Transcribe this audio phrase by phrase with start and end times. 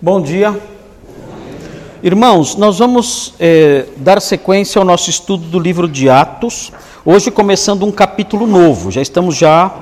[0.00, 0.56] Bom dia.
[2.04, 6.70] Irmãos, nós vamos eh, dar sequência ao nosso estudo do livro de Atos,
[7.04, 8.92] hoje começando um capítulo novo.
[8.92, 9.74] Já estamos já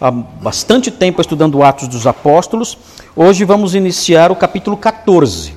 [0.00, 2.78] há bastante tempo estudando Atos dos Apóstolos.
[3.14, 5.52] Hoje vamos iniciar o capítulo 14.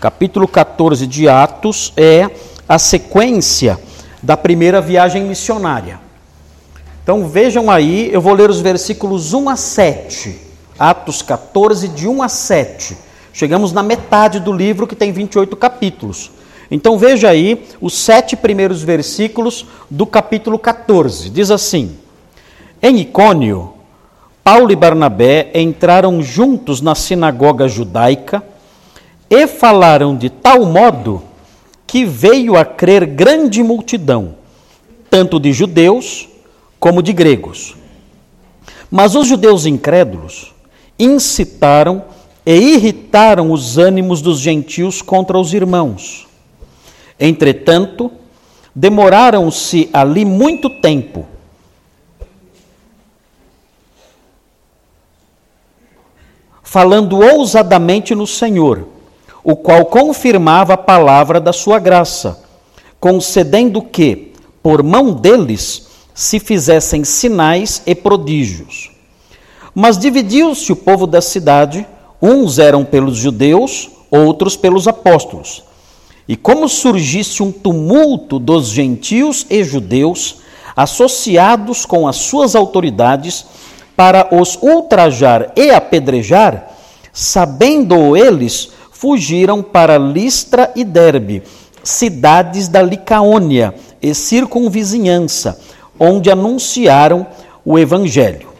[0.00, 2.30] Capítulo 14 de Atos é
[2.66, 3.78] a sequência
[4.22, 6.00] da primeira viagem missionária.
[7.02, 12.22] Então vejam aí, eu vou ler os versículos 1 a 7 Atos 14, de 1
[12.22, 12.96] a 7.
[13.32, 16.30] Chegamos na metade do livro que tem 28 capítulos.
[16.70, 21.30] Então veja aí os sete primeiros versículos do capítulo 14.
[21.30, 21.96] Diz assim:
[22.82, 23.74] Em Icônio,
[24.42, 28.42] Paulo e Barnabé entraram juntos na sinagoga judaica
[29.28, 31.22] e falaram de tal modo
[31.86, 34.34] que veio a crer grande multidão,
[35.10, 36.28] tanto de judeus
[36.80, 37.76] como de gregos.
[38.90, 40.51] Mas os judeus incrédulos
[41.04, 42.04] incitaram
[42.44, 46.26] e irritaram os ânimos dos gentios contra os irmãos.
[47.18, 48.10] Entretanto,
[48.74, 51.26] demoraram-se ali muito tempo.
[56.62, 58.88] Falando ousadamente no Senhor,
[59.44, 62.42] o qual confirmava a palavra da sua graça,
[62.98, 68.91] concedendo que, por mão deles, se fizessem sinais e prodígios.
[69.74, 71.86] Mas dividiu-se o povo da cidade,
[72.20, 75.64] uns eram pelos judeus, outros pelos apóstolos.
[76.28, 80.36] E como surgisse um tumulto dos gentios e judeus,
[80.76, 83.46] associados com as suas autoridades,
[83.96, 86.70] para os ultrajar e apedrejar,
[87.12, 91.42] sabendo eles, fugiram para Listra e Derbe,
[91.82, 95.58] cidades da Licaônia e circunvizinhança,
[95.98, 97.26] onde anunciaram
[97.64, 98.51] o evangelho.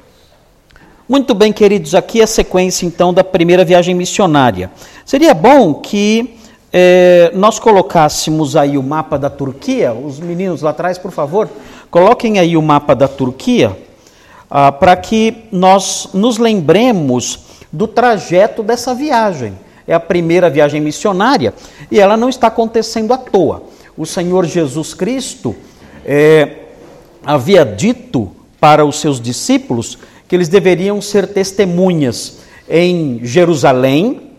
[1.08, 4.70] Muito bem, queridos, aqui é a sequência então da primeira viagem missionária.
[5.04, 6.38] Seria bom que
[6.72, 11.50] eh, nós colocássemos aí o mapa da Turquia, os meninos lá atrás, por favor,
[11.90, 13.76] coloquem aí o mapa da Turquia,
[14.48, 19.54] ah, para que nós nos lembremos do trajeto dessa viagem.
[19.88, 21.52] É a primeira viagem missionária
[21.90, 23.64] e ela não está acontecendo à toa.
[23.98, 25.52] O Senhor Jesus Cristo
[26.06, 26.58] eh,
[27.26, 29.98] havia dito para os seus discípulos
[30.32, 34.30] que eles deveriam ser testemunhas em Jerusalém,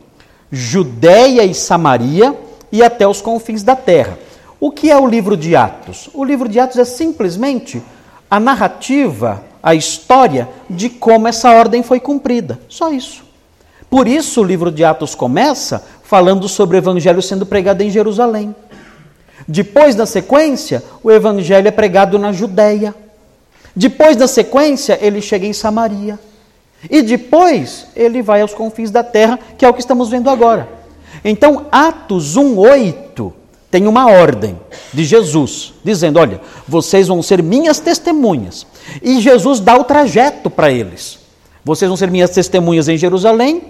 [0.51, 2.35] Judéia e Samaria
[2.71, 4.17] e até os confins da terra.
[4.59, 6.09] O que é o livro de Atos?
[6.11, 7.79] O livro de Atos é simplesmente
[8.27, 12.59] a narrativa, a história de como essa ordem foi cumprida.
[12.67, 13.23] Só isso.
[13.87, 18.55] Por isso o livro de Atos começa falando sobre o evangelho sendo pregado em Jerusalém.
[19.47, 22.95] Depois, na sequência, o evangelho é pregado na Judéia.
[23.75, 26.19] Depois da sequência, ele chega em Samaria.
[26.89, 30.67] E depois ele vai aos confins da terra, que é o que estamos vendo agora.
[31.23, 33.33] Então, Atos 1:8
[33.72, 34.59] tem uma ordem
[34.94, 38.67] de Jesus, dizendo: "Olha, vocês vão ser minhas testemunhas".
[39.01, 41.19] E Jesus dá o trajeto para eles.
[41.63, 43.63] Vocês vão ser minhas testemunhas em Jerusalém,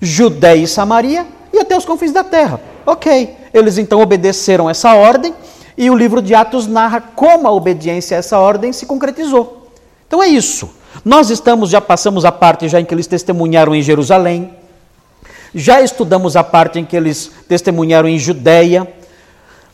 [0.00, 2.60] Judéia e Samaria e até os confins da terra.
[2.84, 3.34] OK.
[3.52, 5.32] Eles então obedeceram essa ordem
[5.76, 9.68] e o livro de Atos narra como a obediência a essa ordem se concretizou.
[10.06, 10.70] Então é isso.
[11.04, 14.50] Nós estamos, já passamos a parte já em que eles testemunharam em Jerusalém,
[15.54, 18.88] já estudamos a parte em que eles testemunharam em Judéia,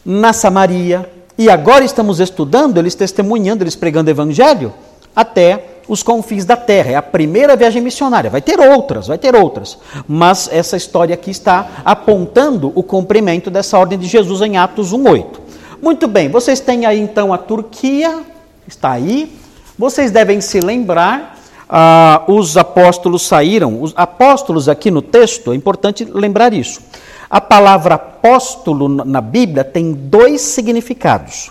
[0.05, 4.75] na Samaria, e agora estamos estudando eles testemunhando, eles pregando evangelho
[5.17, 6.93] até os confins da terra.
[6.93, 8.31] É a primeira viagem missionária.
[8.31, 9.79] Vai ter outras, vai ter outras.
[10.07, 15.40] Mas essa história aqui está apontando o cumprimento dessa ordem de Jesus em Atos 1:8.
[15.83, 18.23] Muito bem, vocês têm aí então a Turquia,
[18.69, 19.35] está aí.
[19.79, 23.81] Vocês devem se lembrar, ah, os apóstolos saíram.
[23.81, 26.83] Os apóstolos aqui no texto, é importante lembrar isso.
[27.31, 31.51] A palavra apóstolo na Bíblia tem dois significados.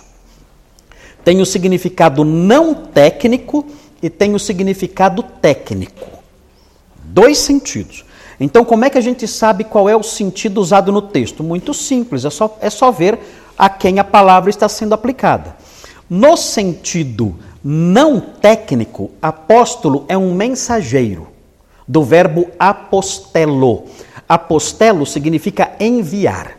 [1.24, 3.66] Tem o significado não técnico
[4.00, 6.06] e tem o significado técnico.
[7.02, 8.04] Dois sentidos.
[8.38, 11.42] Então, como é que a gente sabe qual é o sentido usado no texto?
[11.42, 13.18] Muito simples, é só, é só ver
[13.60, 15.54] a quem a palavra está sendo aplicada.
[16.08, 21.28] No sentido não técnico, apóstolo é um mensageiro,
[21.86, 23.84] do verbo apostelo.
[24.26, 26.52] Apostelo significa enviar.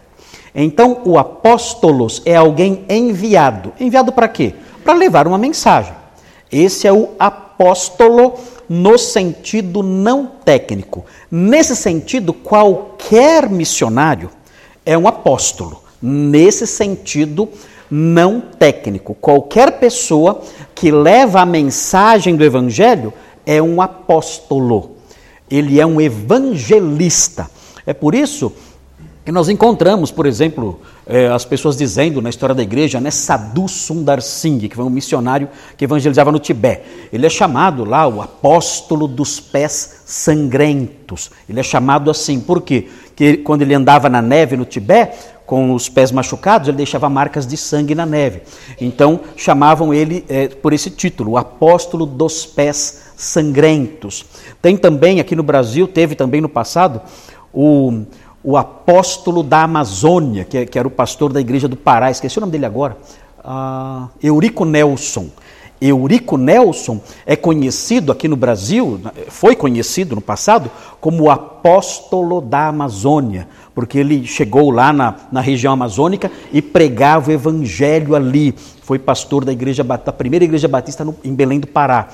[0.54, 3.74] Então, o apóstolos é alguém enviado.
[3.80, 4.54] Enviado para quê?
[4.84, 5.96] Para levar uma mensagem.
[6.52, 8.36] Esse é o apóstolo
[8.70, 11.04] no sentido não técnico.
[11.32, 14.30] Nesse sentido, qualquer missionário
[14.86, 17.48] é um apóstolo nesse sentido
[17.90, 19.14] não técnico.
[19.14, 20.42] Qualquer pessoa
[20.74, 23.14] que leva a mensagem do Evangelho
[23.46, 24.98] é um apóstolo.
[25.50, 27.50] ele é um evangelista.
[27.86, 28.54] É por isso
[29.26, 33.68] que nós encontramos, por exemplo, é, as pessoas dizendo na história da igreja, né, Sadhu
[33.68, 36.84] Sundar Singh, que foi um missionário que evangelizava no Tibete.
[37.12, 41.30] Ele é chamado lá o apóstolo dos pés sangrentos.
[41.50, 42.88] Ele é chamado assim, por quê?
[43.08, 45.18] Porque quando ele andava na neve no Tibete,
[45.52, 48.44] com os pés machucados, ele deixava marcas de sangue na neve.
[48.80, 54.24] Então chamavam ele é, por esse título, o apóstolo dos pés sangrentos.
[54.62, 57.02] Tem também aqui no Brasil, teve também no passado,
[57.54, 58.04] o,
[58.42, 62.40] o apóstolo da Amazônia, que, que era o pastor da igreja do Pará, esqueci o
[62.40, 62.96] nome dele agora,
[63.44, 65.28] uh, Eurico Nelson.
[65.82, 70.70] Eurico Nelson é conhecido aqui no Brasil, foi conhecido no passado,
[71.00, 77.32] como o apóstolo da Amazônia, porque ele chegou lá na, na região amazônica e pregava
[77.32, 78.54] o evangelho ali.
[78.84, 82.10] Foi pastor da, igreja, da primeira igreja batista no, em Belém do Pará.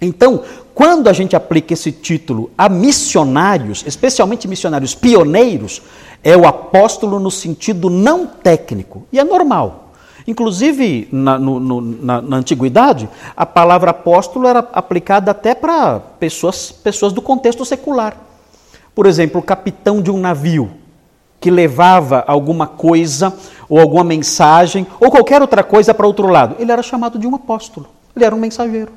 [0.00, 0.42] Então,
[0.74, 5.82] quando a gente aplica esse título a missionários, especialmente missionários pioneiros,
[6.22, 9.87] é o apóstolo no sentido não técnico, e é normal.
[10.28, 16.70] Inclusive, na, no, no, na, na, antiguidade, a palavra apóstolo era aplicada até para pessoas,
[16.70, 18.14] pessoas do contexto secular.
[18.94, 20.70] Por exemplo, o capitão de um navio
[21.40, 23.32] que levava alguma coisa,
[23.70, 27.34] ou alguma mensagem, ou qualquer outra coisa para outro lado, ele era chamado de um
[27.34, 28.92] apóstolo, ele era um mensageiro.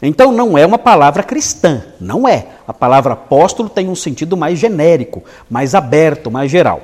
[0.00, 2.46] Então não é uma palavra cristã, não é.
[2.68, 6.80] A palavra apóstolo tem um sentido mais genérico, mais aberto, mais geral.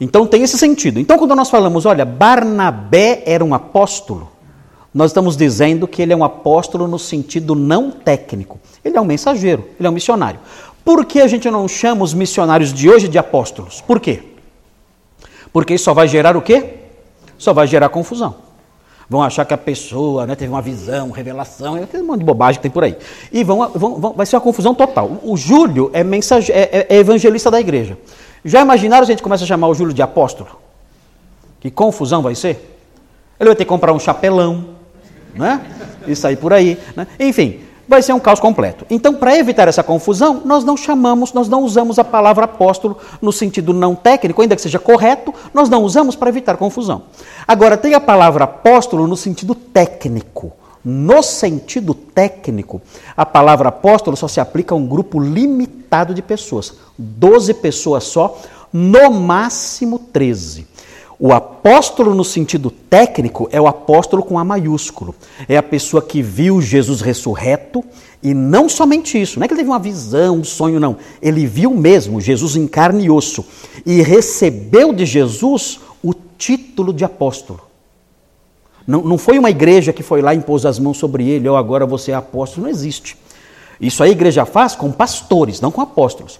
[0.00, 0.98] Então tem esse sentido.
[0.98, 4.30] Então quando nós falamos, olha, Barnabé era um apóstolo,
[4.92, 8.60] nós estamos dizendo que ele é um apóstolo no sentido não técnico.
[8.84, 10.38] Ele é um mensageiro, ele é um missionário.
[10.84, 13.80] Por que a gente não chama os missionários de hoje de apóstolos?
[13.80, 14.22] Por quê?
[15.52, 16.74] Porque isso só vai gerar o quê?
[17.38, 18.36] Só vai gerar confusão.
[19.08, 22.58] Vão achar que a pessoa né, teve uma visão, revelação, é aquele monte de bobagem
[22.58, 22.96] que tem por aí.
[23.32, 25.20] E vão, vão, vão vai ser uma confusão total.
[25.22, 27.98] O Júlio é, mensage, é, é, evangelista da igreja.
[28.44, 30.50] Já imaginaram se a gente começa a chamar o Júlio de apóstolo?
[31.60, 32.78] Que confusão vai ser?
[33.40, 34.66] Ele vai ter que comprar um chapelão,
[35.34, 35.60] né?
[36.06, 36.78] E sair por aí.
[36.94, 37.06] Né?
[37.18, 38.84] Enfim, vai ser um caos completo.
[38.90, 43.32] Então, para evitar essa confusão, nós não chamamos, nós não usamos a palavra apóstolo no
[43.32, 47.02] sentido não técnico, ainda que seja correto, nós não usamos para evitar confusão.
[47.48, 50.52] Agora, tem a palavra apóstolo no sentido técnico.
[50.84, 52.82] No sentido técnico,
[53.16, 58.38] a palavra apóstolo só se aplica a um grupo limitado de pessoas, 12 pessoas só,
[58.72, 60.66] no máximo 13.
[61.18, 65.14] O apóstolo, no sentido técnico, é o apóstolo com A maiúsculo.
[65.48, 67.82] É a pessoa que viu Jesus ressurreto
[68.22, 70.96] e não somente isso, não é que ele teve uma visão, um sonho, não.
[71.22, 73.44] Ele viu mesmo Jesus em carne e osso
[73.86, 77.60] e recebeu de Jesus o título de apóstolo.
[78.86, 81.54] Não, não foi uma igreja que foi lá e impôs as mãos sobre ele, ou
[81.54, 83.16] oh, agora você é apóstolo, não existe.
[83.80, 86.38] Isso a igreja faz com pastores, não com apóstolos.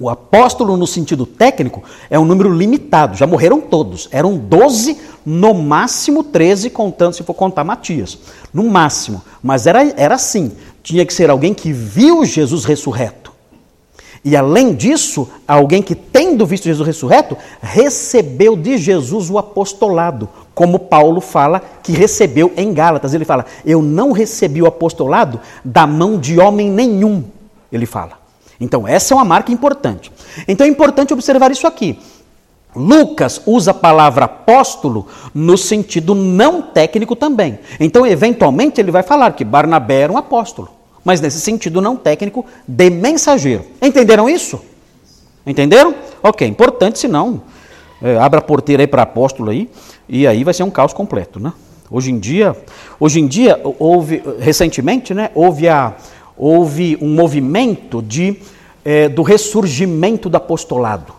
[0.00, 4.08] O apóstolo, no sentido técnico, é um número limitado, já morreram todos.
[4.10, 8.18] Eram 12, no máximo 13, contando, se for contar Matias.
[8.52, 9.22] No máximo.
[9.42, 10.52] Mas era, era assim:
[10.82, 13.21] tinha que ser alguém que viu Jesus ressurreto.
[14.24, 20.78] E além disso, alguém que, tendo visto Jesus ressurreto, recebeu de Jesus o apostolado, como
[20.78, 23.14] Paulo fala que recebeu em Gálatas.
[23.14, 27.24] Ele fala: Eu não recebi o apostolado da mão de homem nenhum.
[27.70, 28.22] Ele fala.
[28.60, 30.12] Então, essa é uma marca importante.
[30.46, 31.98] Então, é importante observar isso aqui.
[32.74, 37.58] Lucas usa a palavra apóstolo no sentido não técnico também.
[37.80, 40.70] Então, eventualmente, ele vai falar que Barnabé era um apóstolo,
[41.04, 43.64] mas nesse sentido não técnico de mensageiro.
[43.80, 44.60] Entenderam isso?
[45.46, 45.94] Entenderam?
[46.22, 47.42] Ok, importante, senão
[48.02, 49.70] é, abra a porteira aí para apóstolo aí,
[50.08, 51.52] e aí vai ser um caos completo, né?
[51.90, 52.56] Hoje em dia,
[52.98, 55.94] hoje em dia houve recentemente, né, houve a
[56.36, 58.38] houve um movimento de
[58.84, 61.12] é, do ressurgimento do apostolado.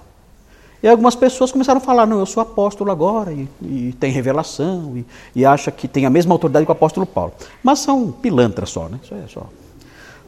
[0.81, 4.97] E algumas pessoas começaram a falar, não, eu sou apóstolo agora, e, e tem revelação,
[4.97, 7.31] e, e, acha que tem a mesma autoridade que o apóstolo Paulo.
[7.63, 8.99] Mas são pilantras só, né?
[9.01, 9.47] Isso é só,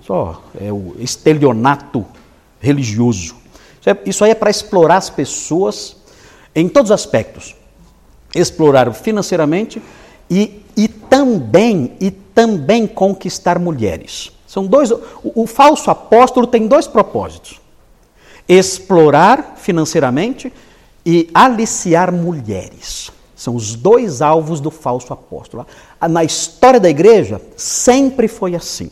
[0.06, 2.06] só é o estelionato
[2.60, 3.36] religioso.
[3.80, 5.98] Isso, é, isso aí é para explorar as pessoas
[6.54, 7.56] em todos os aspectos.
[8.34, 9.82] Explorar financeiramente
[10.30, 14.32] e, e também e também conquistar mulheres.
[14.46, 14.92] São dois.
[14.92, 17.60] O, o falso apóstolo tem dois propósitos:
[18.48, 20.52] explorar financeiramente
[21.06, 23.12] e aliciar mulheres.
[23.36, 25.66] São os dois alvos do falso apóstolo.
[26.10, 28.90] Na história da igreja, sempre foi assim.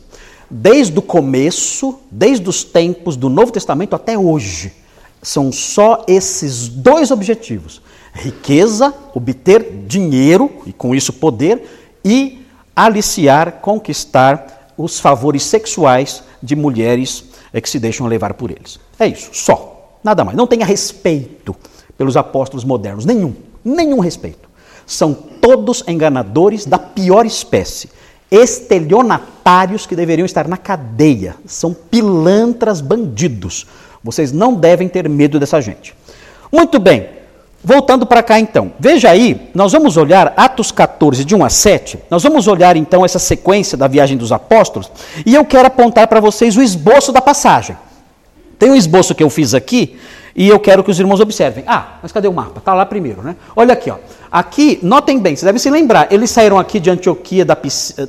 [0.50, 4.72] Desde o começo, desde os tempos do Novo Testamento até hoje
[5.22, 7.80] são só esses dois objetivos:
[8.12, 12.46] riqueza, obter dinheiro e com isso poder, e
[12.76, 18.78] aliciar, conquistar os favores sexuais de mulheres é que se deixam levar por eles.
[18.98, 19.98] É isso, só.
[20.02, 20.36] Nada mais.
[20.36, 21.56] Não tenha respeito
[21.96, 23.34] pelos apóstolos modernos, nenhum,
[23.64, 24.48] nenhum respeito.
[24.86, 27.88] São todos enganadores da pior espécie,
[28.34, 33.66] estelionatários que deveriam estar na cadeia, são pilantras bandidos.
[34.02, 35.94] Vocês não devem ter medo dessa gente.
[36.52, 37.08] Muito bem,
[37.62, 38.72] voltando para cá então.
[38.78, 41.98] Veja aí, nós vamos olhar Atos 14, de 1 a 7.
[42.10, 44.90] Nós vamos olhar então essa sequência da viagem dos apóstolos.
[45.24, 47.76] E eu quero apontar para vocês o esboço da passagem.
[48.58, 49.96] Tem um esboço que eu fiz aqui
[50.34, 51.64] e eu quero que os irmãos observem.
[51.66, 52.58] Ah, mas cadê o mapa?
[52.58, 53.36] Está lá primeiro, né?
[53.54, 53.98] Olha aqui, ó.
[54.30, 57.56] Aqui, notem bem, vocês devem se lembrar, eles saíram aqui de Antioquia da,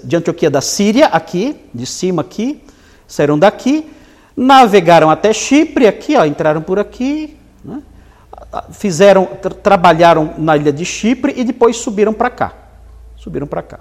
[0.04, 2.64] de Antioquia da Síria, aqui, de cima aqui,
[3.08, 3.92] saíram daqui,
[4.36, 7.84] navegaram até Chipre, aqui, ó, entraram por aqui, né?
[8.72, 12.54] fizeram, tra trabalharam na ilha de Chipre e depois subiram para cá.
[13.18, 13.80] Subiram para cá.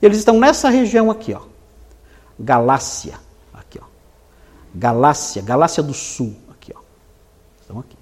[0.00, 1.42] Eles estão nessa região aqui, ó.
[2.38, 3.14] Galácia,
[3.52, 3.86] aqui, ó.
[4.74, 6.34] Galácia, Galácia do Sul.
[7.72, 7.96] Estão aqui.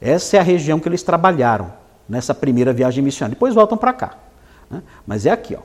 [0.00, 1.72] Essa é a região que eles trabalharam
[2.08, 3.36] nessa primeira viagem missionária.
[3.36, 4.14] Depois voltam para cá.
[4.68, 4.82] Né?
[5.06, 5.60] Mas é aqui, ó.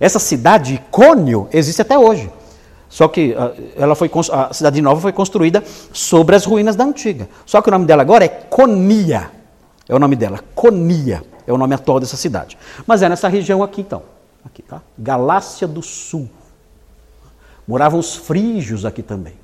[0.00, 2.30] Essa cidade, Icônio, existe até hoje.
[2.88, 5.62] Só que ah, ela foi, a cidade nova foi construída
[5.92, 7.28] sobre as ruínas da antiga.
[7.44, 9.30] Só que o nome dela agora é Conia.
[9.86, 11.22] É o nome dela, Conia.
[11.46, 12.56] É o nome atual dessa cidade.
[12.86, 14.02] Mas é nessa região aqui então.
[14.44, 14.80] Aqui, tá?
[14.98, 16.28] Galácia do Sul.
[17.68, 19.34] Moravam os frígios aqui também.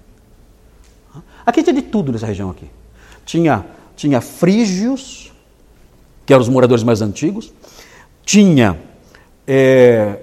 [1.45, 2.71] Aqui tinha de tudo nessa região aqui.
[3.29, 5.31] Tinha, tinha frígios,
[6.25, 7.53] que eram os moradores mais antigos,
[8.25, 8.81] tinha
[9.47, 10.21] é,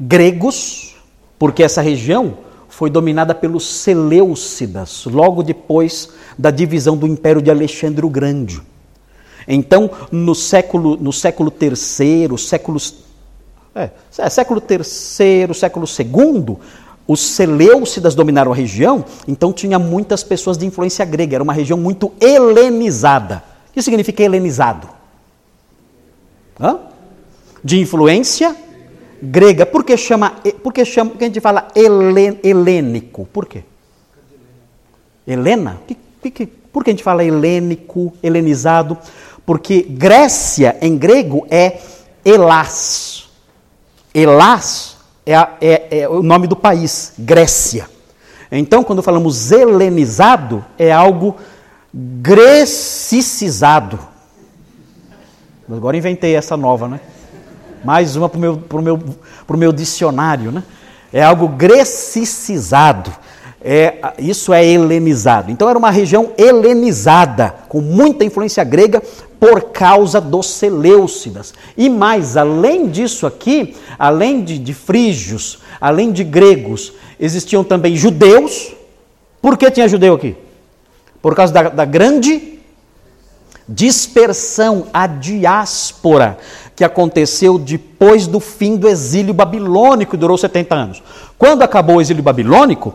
[0.00, 0.96] gregos,
[1.38, 6.08] porque essa região foi dominada pelos Seleucidas, logo depois
[6.38, 8.62] da divisão do Império de Alexandre o Grande.
[9.46, 12.78] Então, no século, no século III, século,
[13.74, 16.56] é, é, século III, século II,
[17.06, 21.78] os Seleucidas dominaram a região, então tinha muitas pessoas de influência grega, era uma região
[21.78, 23.42] muito helenizada.
[23.68, 24.88] O que significa helenizado?
[26.60, 26.78] Hã?
[27.62, 28.56] De influência
[29.22, 29.64] grega.
[29.64, 30.30] Por que chama,
[30.62, 33.26] por que chama, a gente fala helen, helênico?
[33.32, 33.62] Por quê?
[35.26, 35.80] Helena?
[35.86, 38.96] Que, que, por que a gente fala helênico, helenizado?
[39.44, 41.80] Porque Grécia, em grego, é
[42.24, 43.28] Elas.
[44.14, 44.95] Elas
[45.26, 47.88] é, é, é o nome do país, Grécia.
[48.50, 51.36] Então, quando falamos helenizado, é algo
[51.92, 53.98] grecicizado.
[55.68, 57.00] Agora inventei essa nova, né?
[57.84, 59.00] Mais uma para o meu, pro meu,
[59.46, 60.62] pro meu dicionário, né?
[61.12, 63.12] É algo grecicizado.
[63.60, 65.50] É, isso é helenizado.
[65.50, 69.02] Então era uma região helenizada, com muita influência grega
[69.38, 71.54] por causa dos Seleucidas.
[71.76, 78.72] E mais, além disso aqui, além de, de frígios, além de gregos, existiam também judeus.
[79.40, 80.36] Por que tinha judeu aqui?
[81.20, 82.56] Por causa da, da grande
[83.68, 86.38] dispersão, a diáspora
[86.74, 91.02] que aconteceu depois do fim do exílio babilônico, que durou 70 anos.
[91.38, 92.94] Quando acabou o exílio babilônico,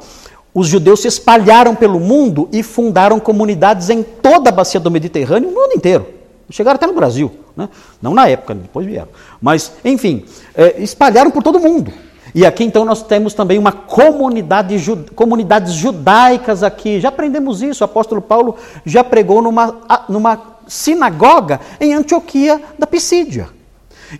[0.53, 5.49] os judeus se espalharam pelo mundo e fundaram comunidades em toda a bacia do Mediterrâneo,
[5.49, 6.20] no mundo inteiro.
[6.51, 7.69] Chegaram até no Brasil, né?
[8.01, 9.09] não na época, depois vieram.
[9.41, 11.91] Mas, enfim, é, espalharam por todo mundo.
[12.33, 14.77] E aqui então nós temos também uma comunidade,
[15.15, 16.99] comunidades judaicas aqui.
[16.99, 18.55] Já aprendemos isso, o apóstolo Paulo
[18.85, 19.75] já pregou numa,
[20.07, 23.49] numa sinagoga em Antioquia da Pisídia.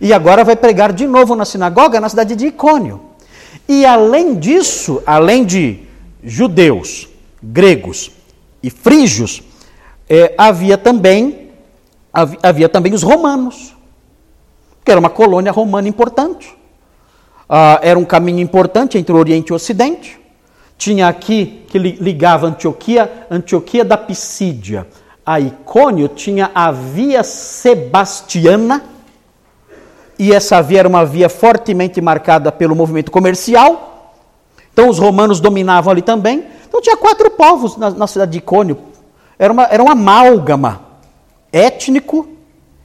[0.00, 3.00] E agora vai pregar de novo na sinagoga na cidade de Icônio.
[3.68, 5.80] E além disso, além de
[6.22, 7.08] judeus,
[7.42, 8.10] gregos
[8.62, 9.42] e frígios,
[10.08, 11.41] é, havia também
[12.12, 13.74] havia, também os romanos,
[14.84, 16.56] que era uma colônia romana importante.
[17.48, 20.20] Ah, era um caminho importante entre o Oriente e o Ocidente.
[20.76, 24.86] Tinha aqui que ligava Antioquia, Antioquia da Pisídia,
[25.24, 28.82] a Icônio tinha a via Sebastiana,
[30.18, 34.14] e essa via era uma via fortemente marcada pelo movimento comercial.
[34.72, 36.44] Então os romanos dominavam ali também.
[36.68, 38.78] Então tinha quatro povos na, na cidade de Icônio.
[39.38, 40.91] Era uma, era uma amálgama
[41.52, 42.28] étnico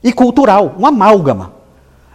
[0.02, 1.54] e cultural, uma amálgama.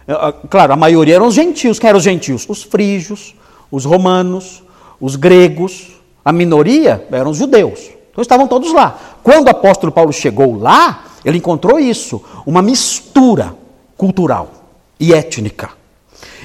[0.06, 1.78] É, é, claro, a maioria eram os gentios.
[1.78, 2.46] Quem eram os gentios?
[2.48, 3.34] Os frígios,
[3.70, 4.62] os romanos,
[5.00, 5.92] os gregos.
[6.24, 7.90] A minoria eram os judeus.
[8.10, 8.98] Então estavam todos lá.
[9.22, 13.54] Quando o apóstolo Paulo chegou lá, ele encontrou isso, uma mistura
[13.96, 14.50] cultural
[15.00, 15.70] e étnica.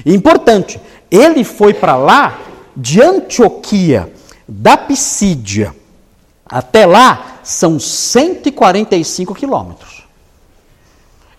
[0.04, 2.38] E importante, ele foi para lá
[2.76, 4.12] de Antioquia,
[4.48, 5.74] da Pisídia,
[6.44, 9.99] até lá são 145 quilômetros.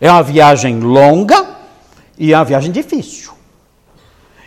[0.01, 1.45] É uma viagem longa
[2.17, 3.33] e é uma viagem difícil.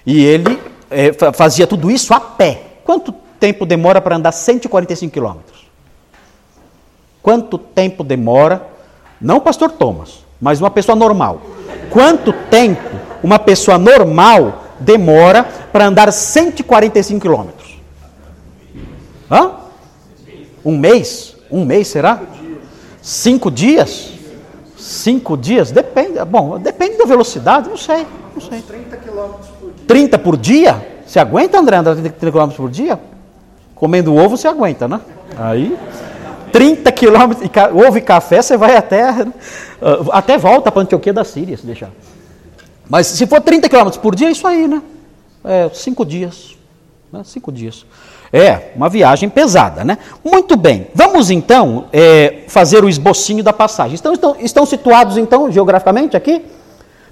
[0.04, 2.62] E ele é, fazia tudo isso a pé.
[2.84, 5.66] Quanto tempo demora para andar 145 quilômetros?
[7.22, 8.66] Quanto tempo demora,
[9.20, 11.40] não o pastor Thomas, mas uma pessoa normal.
[11.88, 12.90] Quanto tempo
[13.22, 17.78] uma pessoa normal demora para andar 145 quilômetros?
[19.30, 19.52] Hã?
[20.64, 21.36] Um mês?
[21.48, 22.20] Um mês será?
[23.00, 24.13] Cinco dias?
[24.84, 25.70] Cinco dias?
[25.70, 26.22] Depende.
[26.26, 28.06] Bom, depende da velocidade, não sei.
[28.34, 28.60] Não sei.
[28.60, 29.84] 30 quilômetros por dia.
[29.88, 30.86] 30 por dia?
[31.06, 33.00] Você aguenta, André, andar 30 quilômetros por dia?
[33.74, 35.00] Comendo ovo, você aguenta, né?
[35.38, 35.74] Aí.
[36.52, 41.56] 30 quilômetros, ovo e café, você vai até, uh, até volta para Antioquia da Síria,
[41.56, 41.90] se deixar.
[42.88, 44.82] Mas se for 30 quilômetros por dia, é isso aí, né?
[45.42, 46.56] É, cinco dias.
[47.10, 47.22] Né?
[47.24, 47.86] Cinco dias.
[48.36, 49.96] É, uma viagem pesada, né?
[50.24, 50.88] Muito bem.
[50.92, 53.94] Vamos então é, fazer o esbocinho da passagem.
[53.94, 56.44] Estão, estão, estão situados então geograficamente aqui?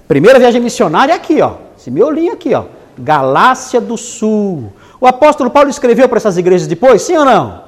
[0.05, 1.53] Primeira viagem missionária é aqui, ó.
[1.79, 2.65] Esse miolinho aqui, ó.
[2.97, 4.73] Galácia do Sul.
[4.99, 7.63] O apóstolo Paulo escreveu para essas igrejas depois, sim ou não?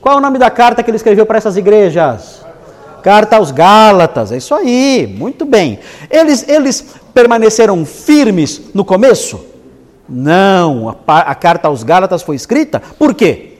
[0.00, 2.44] Qual é o nome da carta que ele escreveu para essas igrejas?
[3.04, 5.78] Carta aos Gálatas, é isso aí, muito bem.
[6.10, 9.49] Eles, eles permaneceram firmes no começo?
[10.10, 13.58] Não, a, a carta aos Gálatas foi escrita, por quê?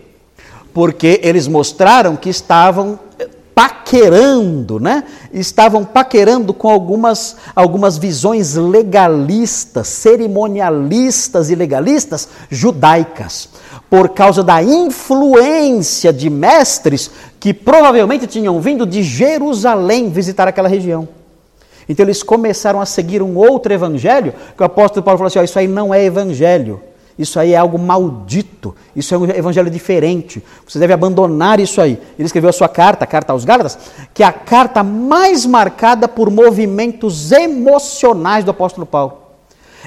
[0.74, 2.98] Porque eles mostraram que estavam
[3.54, 5.04] paquerando, né?
[5.32, 13.48] Estavam paquerando com algumas, algumas visões legalistas, cerimonialistas e legalistas judaicas,
[13.88, 21.19] por causa da influência de mestres que provavelmente tinham vindo de Jerusalém visitar aquela região.
[21.90, 25.42] Então eles começaram a seguir um outro evangelho, que o apóstolo Paulo falou assim: oh,
[25.42, 26.80] isso aí não é evangelho.
[27.18, 28.76] Isso aí é algo maldito.
[28.94, 30.40] Isso é um evangelho diferente.
[30.66, 32.00] Você deve abandonar isso aí.
[32.16, 33.76] Ele escreveu a sua carta, a carta aos Gálatas,
[34.14, 39.18] que é a carta mais marcada por movimentos emocionais do apóstolo Paulo.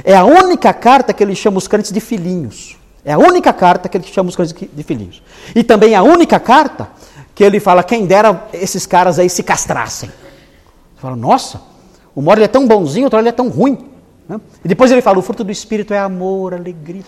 [0.03, 2.77] É a única carta que ele chama os crentes de filhinhos.
[3.05, 5.23] É a única carta que ele chama os crentes de filhinhos.
[5.55, 6.89] E também é a única carta
[7.33, 10.11] que ele fala: quem dera esses caras aí se castrassem.
[10.97, 11.72] Fala, nossa,
[12.15, 13.77] o Moro é tão bonzinho, o outro é tão ruim.
[14.27, 14.39] Né?
[14.63, 17.03] E depois ele fala: o fruto do Espírito é amor, alegria.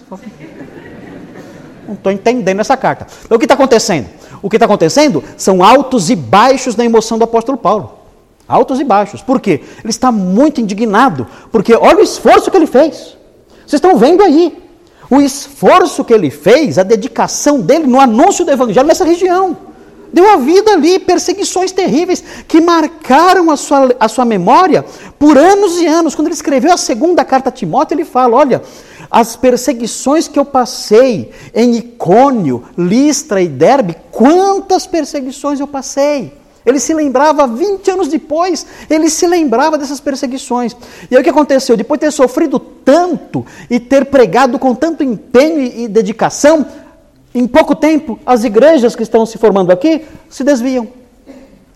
[1.88, 3.06] Não estou entendendo essa carta.
[3.24, 4.10] Então, o que está acontecendo?
[4.42, 8.00] O que está acontecendo são altos e baixos na emoção do apóstolo Paulo.
[8.48, 9.22] Altos e baixos.
[9.22, 9.62] Por quê?
[9.80, 13.16] Ele está muito indignado, porque olha o esforço que ele fez.
[13.66, 14.64] Vocês estão vendo aí.
[15.10, 19.56] O esforço que ele fez, a dedicação dele no anúncio do evangelho nessa região
[20.16, 24.86] deu a vida ali, perseguições terríveis que marcaram a sua, a sua memória
[25.20, 26.16] por anos e anos.
[26.16, 28.62] Quando ele escreveu a segunda carta a Timóteo, ele fala: Olha,
[29.12, 36.32] as perseguições que eu passei em Icônio, Listra e Derbe, quantas perseguições eu passei.
[36.66, 40.76] Ele se lembrava, 20 anos depois, ele se lembrava dessas perseguições.
[41.12, 41.76] E aí o que aconteceu?
[41.76, 46.66] Depois de ter sofrido tanto e ter pregado com tanto empenho e dedicação,
[47.36, 50.88] em pouco tempo, as igrejas que estão se formando aqui se desviam.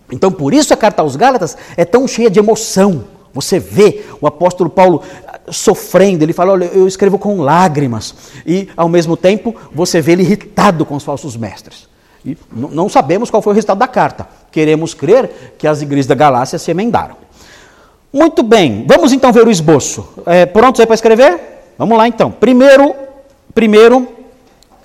[0.10, 3.04] Então, por isso a carta aos Gálatas é tão cheia de emoção.
[3.34, 8.16] Você vê o apóstolo Paulo ah, sofrendo, ele fala: Olha, eu escrevo com lágrimas.
[8.46, 11.90] E, ao mesmo tempo, você vê ele irritado com os falsos mestres.
[12.26, 14.28] E não sabemos qual foi o resultado da carta.
[14.52, 17.16] Queremos crer que as igrejas da Galácia se emendaram.
[18.12, 20.08] Muito bem, vamos então ver o esboço.
[20.26, 21.40] É, prontos aí para escrever?
[21.78, 22.32] Vamos lá então.
[22.32, 22.96] Primeiro,
[23.54, 24.19] primeiro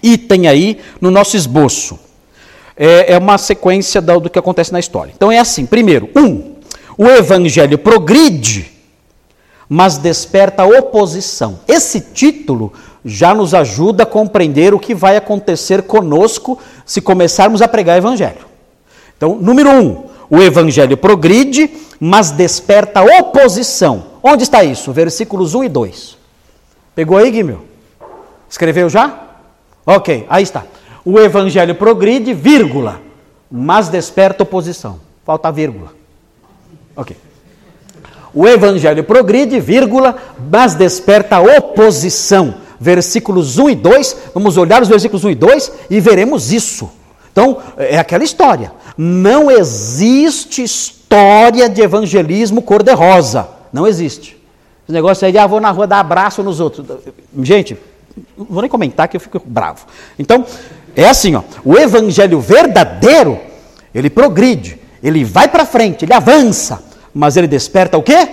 [0.05, 1.99] item aí no nosso esboço.
[2.77, 5.13] É, é uma sequência do, do que acontece na história.
[5.15, 6.55] Então é assim: primeiro, um,
[6.99, 8.71] o evangelho progride,
[9.69, 11.61] mas desperta oposição.
[11.67, 12.73] Esse título
[13.05, 18.47] já nos ajuda a compreender o que vai acontecer conosco se começarmos a pregar evangelho.
[19.17, 24.15] Então, número um, o evangelho progride, mas desperta oposição.
[24.23, 24.93] Onde está isso?
[24.93, 26.19] Versículos 1 e 2.
[26.95, 27.63] Pegou aí, Guimel?
[28.49, 29.24] Escreveu já?
[29.87, 30.65] Ok, aí está.
[31.05, 33.01] O evangelho progride, vírgula,
[33.51, 34.99] mas desperta oposição.
[35.25, 35.93] Falta vírgula.
[36.97, 37.17] Ok.
[38.33, 40.17] O evangelho progride, vírgula,
[40.51, 42.55] mas desperta oposição.
[42.81, 46.91] Versículos 1 e 2, vamos olhar os versículos 1 e 2 e veremos isso.
[47.31, 48.73] Então, é aquela história.
[48.97, 53.49] Não existe história de evangelismo cor-de-rosa.
[53.73, 54.41] Não existe.
[54.85, 56.87] Esse negócio aí de, ah, vou na rua dar abraço nos outros.
[57.43, 57.79] Gente,
[58.37, 59.87] vou nem comentar que eu fico bravo.
[60.19, 60.45] Então,
[60.95, 63.39] é assim, ó, o evangelho verdadeiro,
[63.95, 68.29] ele progride, ele vai para frente, ele avança, mas ele desperta o quê?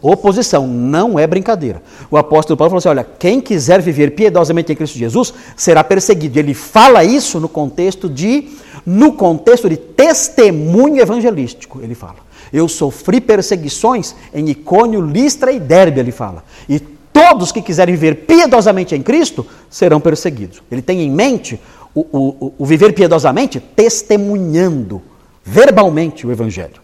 [0.00, 1.82] Oposição, não é brincadeira.
[2.10, 6.38] O apóstolo Paulo falou assim: olha, quem quiser viver piedosamente em Cristo Jesus será perseguido.
[6.38, 8.50] Ele fala isso no contexto de
[8.84, 12.16] no contexto de testemunho evangelístico, ele fala.
[12.52, 16.44] Eu sofri perseguições em Icônio, Listra e Derbe, ele fala.
[16.68, 16.78] E
[17.14, 20.60] todos que quiserem viver piedosamente em Cristo serão perseguidos.
[20.68, 21.60] Ele tem em mente
[21.94, 25.00] o, o, o viver piedosamente testemunhando
[25.44, 26.82] verbalmente o Evangelho.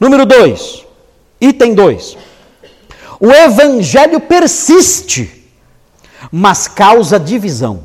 [0.00, 0.86] Número 2,
[1.38, 2.16] item 2.
[3.20, 5.50] O Evangelho persiste,
[6.32, 7.82] mas causa divisão.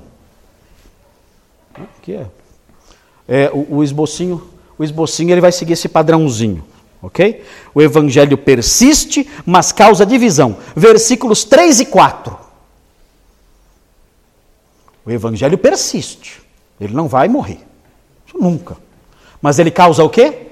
[1.73, 2.25] Aqui é.
[3.27, 4.41] é o, o esbocinho,
[4.77, 6.63] o esbocinho ele vai seguir esse padrãozinho.
[7.03, 7.43] Ok?
[7.75, 10.55] O evangelho persiste, mas causa divisão.
[10.73, 12.37] Versículos 3 e 4.
[15.05, 16.41] O evangelho persiste.
[16.79, 17.59] Ele não vai morrer.
[18.33, 18.77] Nunca.
[19.41, 20.47] Mas ele causa o quê?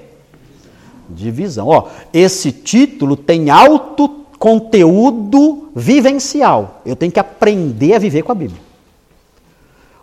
[1.09, 1.67] Divisão.
[1.69, 6.81] Ó, esse título tem alto conteúdo vivencial.
[6.85, 8.61] Eu tenho que aprender a viver com a Bíblia.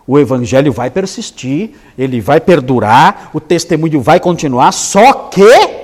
[0.07, 5.78] O evangelho vai persistir, ele vai perdurar, o testemunho vai continuar, só que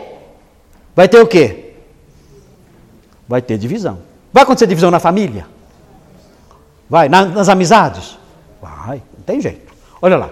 [0.94, 1.74] Vai ter o quê?
[3.28, 3.98] Vai ter divisão.
[4.32, 5.46] Vai acontecer divisão na família?
[6.88, 7.08] Vai.
[7.08, 8.18] Na, nas amizades?
[8.60, 9.02] Vai.
[9.16, 9.72] Não tem jeito.
[10.00, 10.30] Olha lá.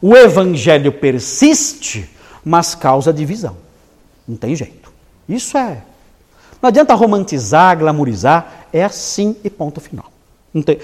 [0.00, 2.10] O evangelho persiste,
[2.44, 3.56] mas causa divisão.
[4.26, 4.92] Não tem jeito.
[5.28, 5.82] Isso é.
[6.60, 8.66] Não adianta romantizar, glamorizar.
[8.72, 10.06] É assim e ponto final.
[10.62, 10.78] Tem,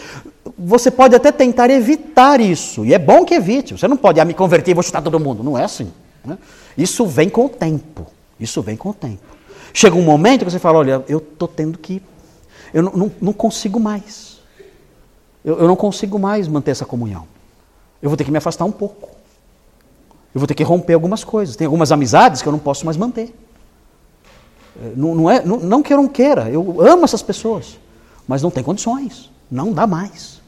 [0.58, 3.76] você pode até tentar evitar isso, e é bom que evite.
[3.76, 5.44] Você não pode, ah, me converter e vou chutar todo mundo.
[5.44, 5.92] Não é assim.
[6.24, 6.36] Né?
[6.76, 8.06] Isso vem com o tempo.
[8.40, 9.22] Isso vem com o tempo.
[9.72, 12.02] Chega um momento que você fala: olha, eu estou tendo que.
[12.72, 14.40] Eu não, não, não consigo mais.
[15.44, 17.26] Eu, eu não consigo mais manter essa comunhão.
[18.00, 19.10] Eu vou ter que me afastar um pouco.
[20.34, 21.56] Eu vou ter que romper algumas coisas.
[21.56, 23.34] Tem algumas amizades que eu não posso mais manter.
[24.80, 27.78] É, não, não, é, não, não que eu não queira, eu amo essas pessoas,
[28.26, 30.40] mas não tem condições, não dá mais.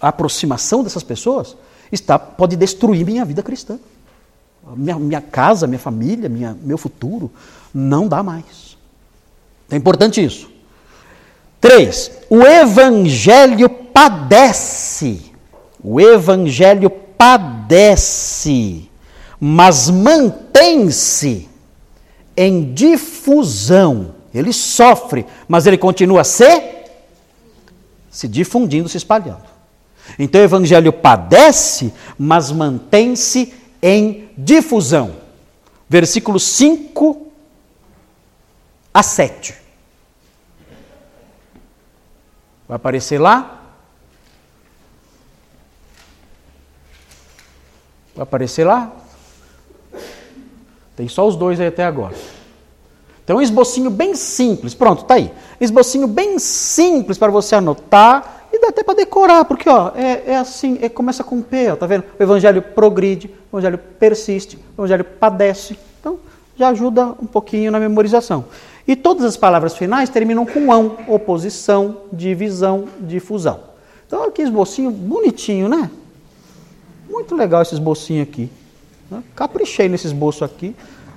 [0.00, 1.56] A aproximação dessas pessoas
[1.90, 3.78] está, pode destruir minha vida cristã
[4.74, 7.30] minha, minha casa, minha família, minha, meu futuro,
[7.72, 8.76] não dá mais.
[9.70, 10.50] É importante isso.
[11.60, 15.32] Três, o evangelho padece.
[15.82, 18.90] O evangelho padece,
[19.38, 21.48] mas mantém-se
[22.36, 24.16] em difusão.
[24.34, 26.76] Ele sofre, mas ele continua a se
[28.16, 29.44] se difundindo, se espalhando.
[30.18, 33.52] Então o evangelho padece, mas mantém-se
[33.82, 35.16] em difusão.
[35.88, 37.26] Versículos 5
[38.92, 39.54] a 7.
[42.68, 43.62] Vai aparecer lá?
[48.14, 48.92] Vai aparecer lá?
[50.96, 52.16] Tem só os dois aí até agora.
[53.22, 54.74] Então, um esbocinho bem simples.
[54.74, 55.32] Pronto, tá aí.
[55.60, 60.36] Esbocinho bem simples para você anotar e dá até para decorar, porque ó, é, é
[60.36, 62.04] assim, é, começa com P, ó, tá vendo?
[62.18, 65.78] O evangelho progride, o evangelho persiste, o evangelho padece.
[66.00, 66.18] Então,
[66.56, 68.46] já ajuda um pouquinho na memorização.
[68.88, 73.60] E todas as palavras finais terminam com ão, oposição, divisão, difusão.
[74.06, 75.90] Então, aqui esbocinho bonitinho, né?
[77.08, 78.48] Muito legal esse esbocinho aqui.
[79.10, 79.22] Né?
[79.34, 80.74] Caprichei nesse esboço aqui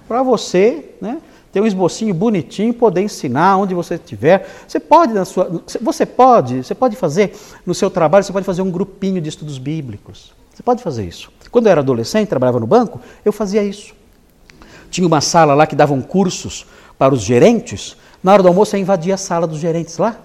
[0.08, 1.22] para você, né?
[1.52, 4.48] Ter um esbocinho bonitinho, poder ensinar onde você estiver.
[4.68, 7.36] Você pode na sua, você pode, você pode fazer
[7.66, 10.32] no seu trabalho, você pode fazer um grupinho de estudos bíblicos.
[10.54, 11.32] Você pode fazer isso.
[11.52, 13.94] Quando eu era adolescente, trabalhava no banco, eu fazia isso.
[14.92, 16.66] Tinha uma sala lá que davam cursos
[16.98, 17.96] para os gerentes.
[18.24, 20.18] Na hora do almoço eu invadia a sala dos gerentes lá.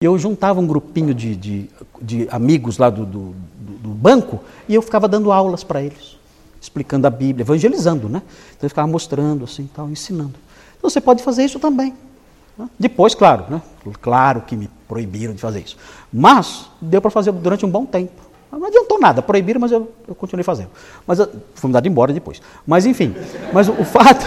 [0.00, 1.70] E eu juntava um grupinho de, de,
[2.00, 6.20] de amigos lá do, do, do banco e eu ficava dando aulas para eles
[6.60, 8.22] explicando a Bíblia, evangelizando, né?
[8.50, 10.34] Então eu ficava mostrando assim, tal, ensinando.
[10.82, 11.94] Você pode fazer isso também.
[12.56, 12.68] Né?
[12.78, 13.62] Depois, claro, né?
[14.00, 15.76] claro que me proibiram de fazer isso.
[16.12, 18.30] Mas deu para fazer durante um bom tempo.
[18.52, 20.70] Não adiantou nada, proibiram, mas eu, eu continuei fazendo.
[21.06, 22.42] Mas eu, fui mudado embora depois.
[22.66, 23.14] Mas enfim,
[23.52, 24.26] mas o, o fato,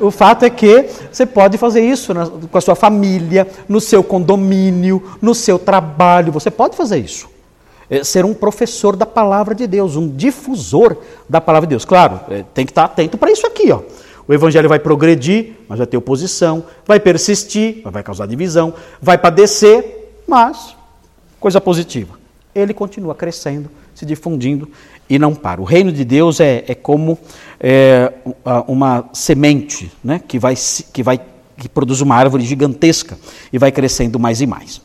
[0.00, 4.04] o fato é que você pode fazer isso na, com a sua família, no seu
[4.04, 6.30] condomínio, no seu trabalho.
[6.32, 7.28] Você pode fazer isso.
[7.88, 10.96] É ser um professor da palavra de Deus, um difusor
[11.28, 11.84] da palavra de Deus.
[11.84, 13.80] Claro, é, tem que estar atento para isso aqui, ó.
[14.26, 19.18] O evangelho vai progredir, mas vai ter oposição, vai persistir, mas vai causar divisão, vai
[19.18, 20.74] padecer, mas
[21.38, 22.18] coisa positiva.
[22.54, 24.68] Ele continua crescendo, se difundindo
[25.08, 25.60] e não para.
[25.60, 27.18] O reino de Deus é, é como
[27.60, 28.12] é,
[28.66, 30.54] uma semente né, que, vai,
[30.92, 31.20] que, vai,
[31.58, 33.18] que produz uma árvore gigantesca
[33.52, 34.80] e vai crescendo mais e mais.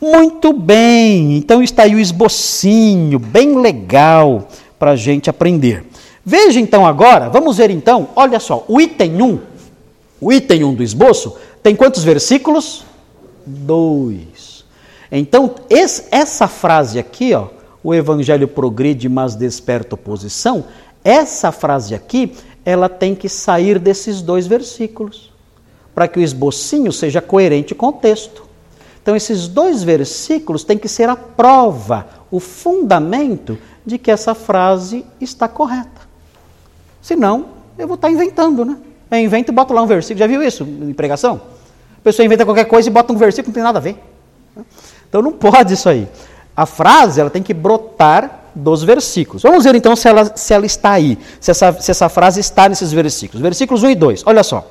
[0.00, 5.84] Muito bem, então está aí o esbocinho, bem legal para a gente aprender.
[6.24, 9.40] Veja então agora, vamos ver então, olha só, o item 1,
[10.20, 12.84] o item 1 do esboço, tem quantos versículos?
[13.46, 14.64] Dois.
[15.10, 17.48] Então, esse, essa frase aqui, ó,
[17.82, 20.64] o evangelho progride, mas desperta oposição,
[21.02, 25.32] essa frase aqui, ela tem que sair desses dois versículos,
[25.94, 28.44] para que o esbocinho seja coerente com o texto.
[29.02, 35.04] Então, esses dois versículos têm que ser a prova, o fundamento de que essa frase
[35.18, 36.09] está correta.
[37.02, 37.46] Senão,
[37.78, 38.76] eu vou estar inventando, né?
[39.10, 40.18] Eu invento e boto lá um versículo.
[40.18, 41.40] Já viu isso em pregação?
[41.98, 43.96] A pessoa inventa qualquer coisa e bota um versículo que não tem nada a ver.
[45.08, 46.08] Então não pode isso aí.
[46.56, 49.42] A frase ela tem que brotar dos versículos.
[49.42, 52.68] Vamos ver então se ela, se ela está aí, se essa, se essa frase está
[52.68, 53.42] nesses versículos.
[53.42, 54.66] Versículos 1 e 2, olha só.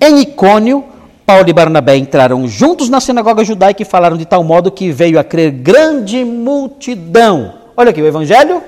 [0.00, 0.84] Em Icônio,
[1.26, 5.18] Paulo e Barnabé entraram juntos na sinagoga judaica e falaram de tal modo que veio
[5.18, 7.54] a crer grande multidão.
[7.76, 8.62] Olha aqui, o evangelho.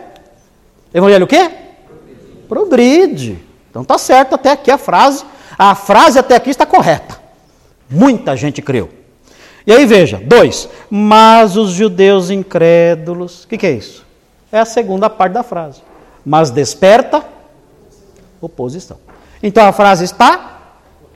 [0.93, 1.51] Evangelho o quê?
[2.51, 3.39] Progride.
[3.71, 5.25] Então tá certo até aqui a frase.
[5.57, 7.19] A frase até aqui está correta.
[7.89, 8.91] Muita gente creu.
[9.67, 10.69] E aí veja, dois.
[10.91, 13.45] Mas os judeus incrédulos.
[13.45, 14.05] O que, que é isso?
[14.51, 15.81] É a segunda parte da frase.
[16.27, 17.25] Mas desperta
[18.41, 18.99] oposição.
[19.43, 20.59] Então a frase está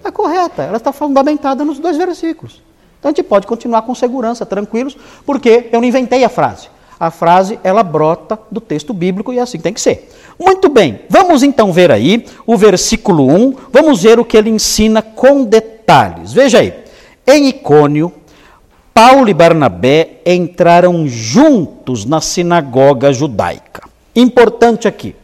[0.05, 2.61] Está correta, ela está fundamentada nos dois versículos.
[2.99, 4.95] Então a gente pode continuar com segurança, tranquilos,
[5.25, 6.69] porque eu não inventei a frase.
[6.99, 10.11] A frase, ela brota do texto bíblico e é assim tem que ser.
[10.39, 15.03] Muito bem, vamos então ver aí o versículo 1, vamos ver o que ele ensina
[15.03, 16.33] com detalhes.
[16.33, 16.73] Veja aí,
[17.27, 18.13] em Icônio,
[18.93, 23.83] Paulo e Barnabé entraram juntos na sinagoga judaica.
[24.15, 25.17] Importante aqui,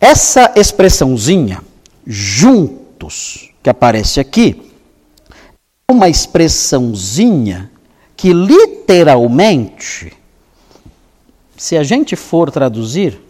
[0.00, 1.62] essa expressãozinha,
[2.06, 4.70] juntos, que aparece aqui,
[5.88, 7.70] é uma expressãozinha
[8.16, 10.12] que literalmente,
[11.56, 13.20] se a gente for traduzir,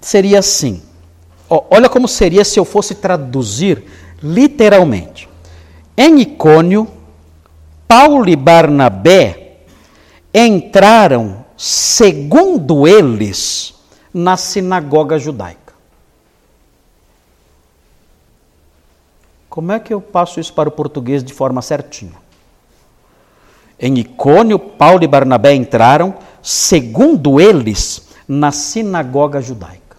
[0.00, 0.82] seria assim.
[1.48, 3.84] olha como seria se eu fosse traduzir
[4.22, 5.28] literalmente.
[5.96, 6.88] Em Icônio,
[7.86, 9.58] Paulo e Barnabé
[10.32, 13.74] entraram, segundo eles,
[14.12, 15.74] na sinagoga judaica.
[19.48, 22.19] Como é que eu passo isso para o português de forma certinha?
[23.80, 29.96] Em Icônio, Paulo e Barnabé entraram, segundo eles, na sinagoga judaica.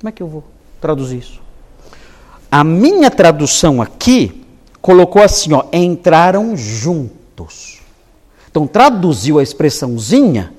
[0.00, 0.42] Como é que eu vou
[0.80, 1.40] traduzir isso?
[2.50, 4.44] A minha tradução aqui
[4.80, 7.80] colocou assim, ó, entraram juntos.
[8.50, 10.52] Então traduziu a expressãozinha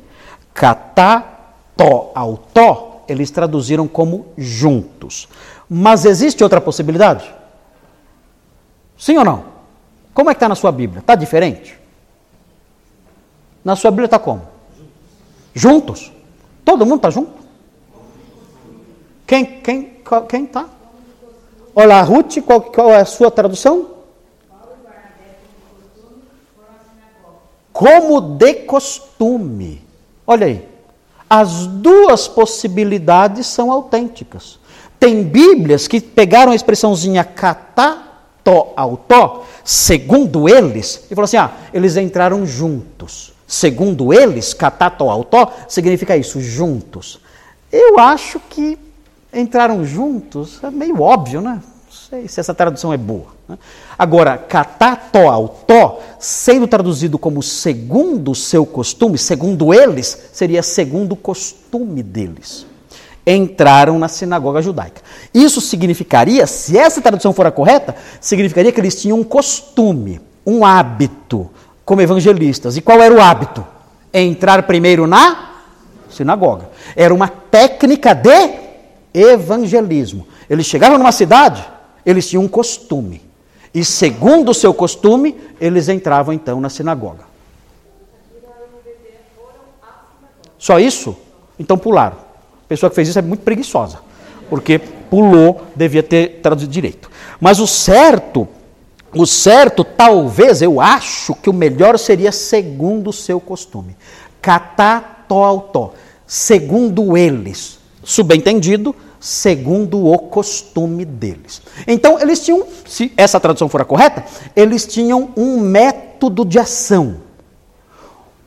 [0.54, 1.28] catá,
[1.76, 5.28] tó, autó, eles traduziram como juntos.
[5.68, 7.34] Mas existe outra possibilidade?
[8.98, 9.53] Sim ou não?
[10.14, 11.00] Como é que está na sua Bíblia?
[11.00, 11.78] Está diferente?
[13.64, 14.48] Na sua Bíblia está como?
[15.54, 16.12] Juntos.
[16.64, 17.32] Todo mundo está junto?
[19.26, 19.98] Quem quem
[20.28, 20.68] quem está?
[21.74, 23.90] Olá, Ruth, qual, qual é a sua tradução?
[27.72, 29.82] Como de costume.
[30.28, 30.68] Olha aí.
[31.28, 34.60] As duas possibilidades são autênticas.
[35.00, 38.13] Tem Bíblias que pegaram a expressãozinha catá,
[38.44, 43.34] tó, autó, segundo eles, e falaram assim: ah, eles entraram juntos.
[43.48, 47.20] Segundo eles, catá, tó, autó, significa isso, juntos.
[47.72, 48.78] Eu acho que
[49.34, 51.62] entraram juntos é meio óbvio, né?
[52.14, 53.28] sei se essa tradução é boa.
[53.48, 53.58] Né?
[53.98, 62.66] Agora, catatoautó, sendo traduzido como segundo seu costume, segundo eles, seria segundo o costume deles.
[63.26, 65.02] Entraram na sinagoga judaica.
[65.34, 70.66] Isso significaria, se essa tradução for a correta, significaria que eles tinham um costume, um
[70.66, 71.50] hábito,
[71.86, 72.76] como evangelistas.
[72.76, 73.66] E qual era o hábito?
[74.14, 75.52] Entrar primeiro na
[76.10, 76.70] sinagoga.
[76.96, 78.60] Era uma técnica de
[79.14, 80.28] evangelismo.
[80.50, 81.66] Eles chegavam numa cidade,
[82.06, 83.22] eles tinham um costume.
[83.74, 87.26] E segundo o seu costume, eles entravam então na sinagoga.
[90.60, 91.18] Só isso?
[91.58, 92.18] Então pularam.
[92.66, 94.00] A pessoa que fez isso é muito preguiçosa.
[94.50, 97.10] Porque pulou, devia ter traduzido direito.
[97.40, 98.48] Mas o certo,
[99.16, 103.96] o certo, talvez, eu acho que o melhor seria segundo o seu costume.
[104.42, 105.94] Catatoautó.
[106.26, 107.80] Segundo eles.
[108.04, 111.62] Subentendido, segundo o costume deles.
[111.88, 117.22] Então, eles tinham, se essa tradução for a correta, eles tinham um método de ação,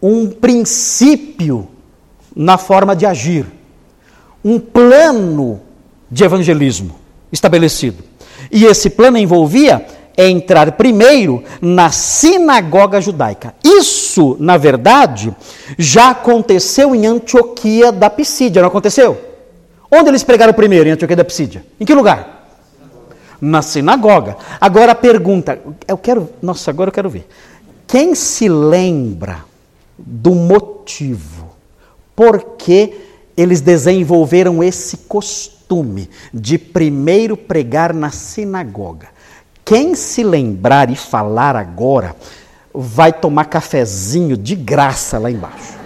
[0.03, 1.67] um princípio
[2.35, 3.47] na forma de agir,
[4.47, 5.61] um plano
[6.09, 6.95] de evangelismo
[7.33, 8.05] estabelecido.
[8.53, 9.85] E esse plano envolvia
[10.17, 13.57] entrar primeiro na sinagoga judaica.
[13.65, 15.35] Isso, na verdade,
[15.77, 19.21] já aconteceu em Antioquia da Pisídia, não aconteceu?
[19.91, 21.67] Onde eles pregaram primeiro, em Antioquia da Psídia?
[21.81, 22.47] Em que lugar?
[23.41, 24.37] Na sinagoga.
[24.61, 27.27] Agora a pergunta, eu quero, nossa, agora eu quero ver.
[27.85, 29.45] Quem se lembra
[29.99, 31.47] do motivo
[32.15, 33.06] por que
[33.37, 39.09] eles desenvolveram esse costume de primeiro pregar na sinagoga.
[39.65, 42.15] Quem se lembrar e falar agora,
[42.73, 45.77] vai tomar cafezinho de graça lá embaixo.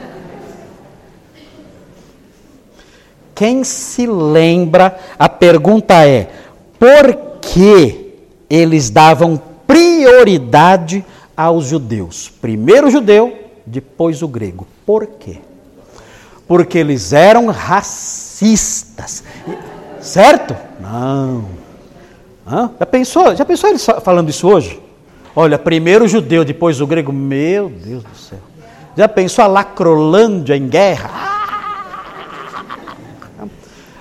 [3.35, 6.31] Quem se lembra, a pergunta é:
[6.79, 8.15] por que
[8.51, 11.03] eles davam prioridade
[11.35, 12.29] aos judeus?
[12.29, 14.69] Primeiro o judeu, depois o grego.
[14.85, 15.39] Por quê?
[16.51, 19.23] Porque eles eram racistas.
[20.01, 20.57] Certo?
[20.81, 21.45] Não.
[22.45, 22.73] Hã?
[22.77, 23.37] Já pensou?
[23.37, 24.83] Já pensou eles falando isso hoje?
[25.37, 27.13] Olha, primeiro o judeu, depois o grego.
[27.13, 28.41] Meu Deus do céu.
[28.97, 31.09] Já pensou a Lacrolândia em guerra?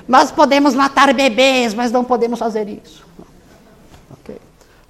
[0.08, 3.06] Nós podemos matar bebês, mas não podemos fazer isso.
[4.24, 4.38] Okay.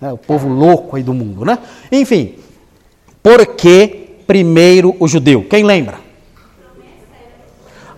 [0.02, 1.60] É, o povo louco aí do mundo, né?
[1.91, 2.36] Enfim,
[3.22, 5.43] por que primeiro o judeu?
[5.43, 6.08] Quem lembra?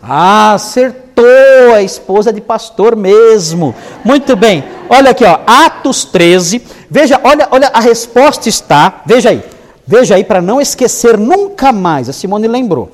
[0.01, 3.75] Ah, acertou, a esposa de pastor mesmo.
[4.03, 4.63] Muito bem.
[4.89, 6.61] Olha aqui, ó, Atos 13.
[6.89, 9.43] Veja, olha, olha, a resposta está, veja aí.
[9.85, 12.09] Veja aí para não esquecer nunca mais.
[12.09, 12.91] A Simone lembrou.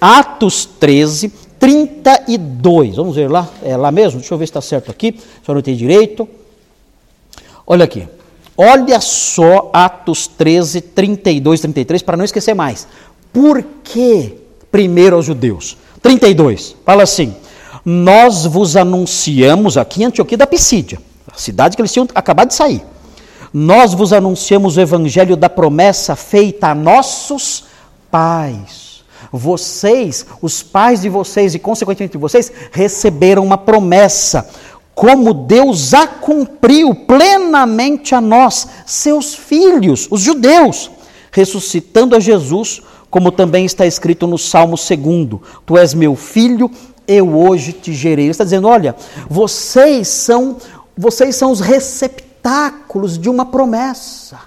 [0.00, 2.96] Atos 13, 32.
[2.96, 4.20] Vamos ver lá, é lá mesmo?
[4.20, 6.28] Deixa eu ver se está certo aqui, eu não tenho direito.
[7.66, 8.08] Olha aqui.
[8.56, 12.88] Olha só Atos 13, 32, 33, para não esquecer mais.
[13.32, 14.34] Por que
[14.70, 15.76] primeiro aos judeus?
[16.02, 17.34] 32, fala assim:
[17.84, 21.00] Nós vos anunciamos aqui em Antioquia da Pisídia,
[21.32, 22.82] a cidade que eles tinham acabado de sair.
[23.52, 27.64] Nós vos anunciamos o evangelho da promessa feita a nossos
[28.10, 29.02] pais.
[29.32, 34.48] Vocês, os pais de vocês e, consequentemente, vocês, receberam uma promessa,
[34.94, 40.90] como Deus a cumpriu plenamente a nós, seus filhos, os judeus,
[41.30, 46.70] ressuscitando a Jesus, como também está escrito no Salmo 2: Tu és meu filho,
[47.06, 48.26] eu hoje te gerei.
[48.26, 48.94] Ele está dizendo: olha,
[49.28, 50.56] vocês são,
[50.96, 54.38] vocês são os receptáculos de uma promessa.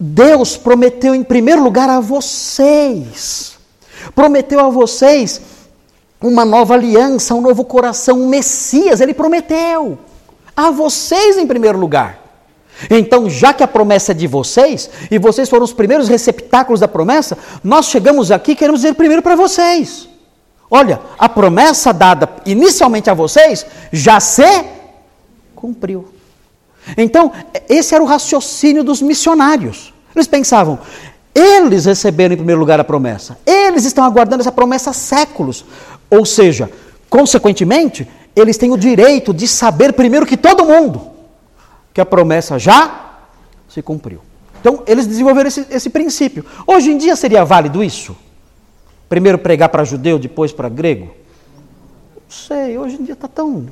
[0.00, 3.56] Deus prometeu em primeiro lugar a vocês.
[4.14, 5.40] Prometeu a vocês
[6.20, 9.98] uma nova aliança, um novo coração, um Messias, ele prometeu.
[10.56, 12.27] A vocês em primeiro lugar.
[12.90, 16.88] Então, já que a promessa é de vocês, e vocês foram os primeiros receptáculos da
[16.88, 20.08] promessa, nós chegamos aqui e queremos dizer primeiro para vocês.
[20.70, 24.64] Olha, a promessa dada inicialmente a vocês já se
[25.54, 26.08] cumpriu.
[26.96, 27.32] Então,
[27.68, 29.92] esse era o raciocínio dos missionários.
[30.14, 30.78] Eles pensavam,
[31.34, 35.64] eles receberam em primeiro lugar a promessa, eles estão aguardando essa promessa há séculos.
[36.10, 36.70] Ou seja,
[37.10, 41.17] consequentemente, eles têm o direito de saber primeiro que todo mundo
[41.98, 43.16] que a promessa já
[43.68, 44.20] se cumpriu.
[44.60, 46.44] Então, eles desenvolveram esse, esse princípio.
[46.64, 48.16] Hoje em dia seria válido isso?
[49.08, 51.06] Primeiro pregar para judeu, depois para grego?
[52.14, 53.66] Não sei, hoje em dia está tão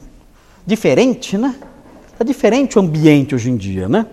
[0.67, 1.55] diferente, né?
[2.11, 4.07] Está diferente o ambiente hoje em dia, né?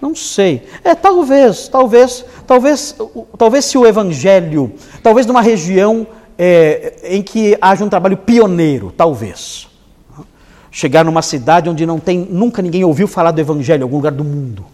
[0.00, 0.64] Não sei.
[0.82, 2.96] É, talvez, talvez, talvez,
[3.38, 4.72] talvez se o evangelho,
[5.04, 6.04] talvez numa região
[6.36, 9.68] é, em que haja um trabalho pioneiro, talvez.
[10.74, 14.10] Chegar numa cidade onde não tem, nunca ninguém ouviu falar do evangelho em algum lugar
[14.10, 14.64] do mundo.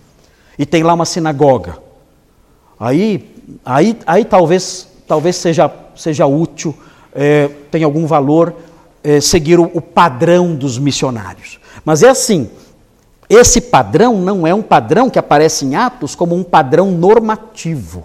[0.56, 1.76] E tem lá uma sinagoga.
[2.78, 3.34] Aí,
[3.64, 6.72] aí, aí talvez, talvez seja, seja útil,
[7.12, 8.54] é, tem algum valor
[9.02, 11.58] é, seguir o, o padrão dos missionários.
[11.84, 12.48] Mas é assim,
[13.28, 18.04] esse padrão não é um padrão que aparece em Atos como um padrão normativo.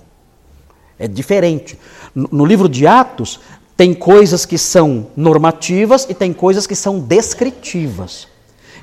[0.98, 1.78] É diferente.
[2.16, 3.40] No livro de Atos,
[3.76, 8.28] tem coisas que são normativas e tem coisas que são descritivas.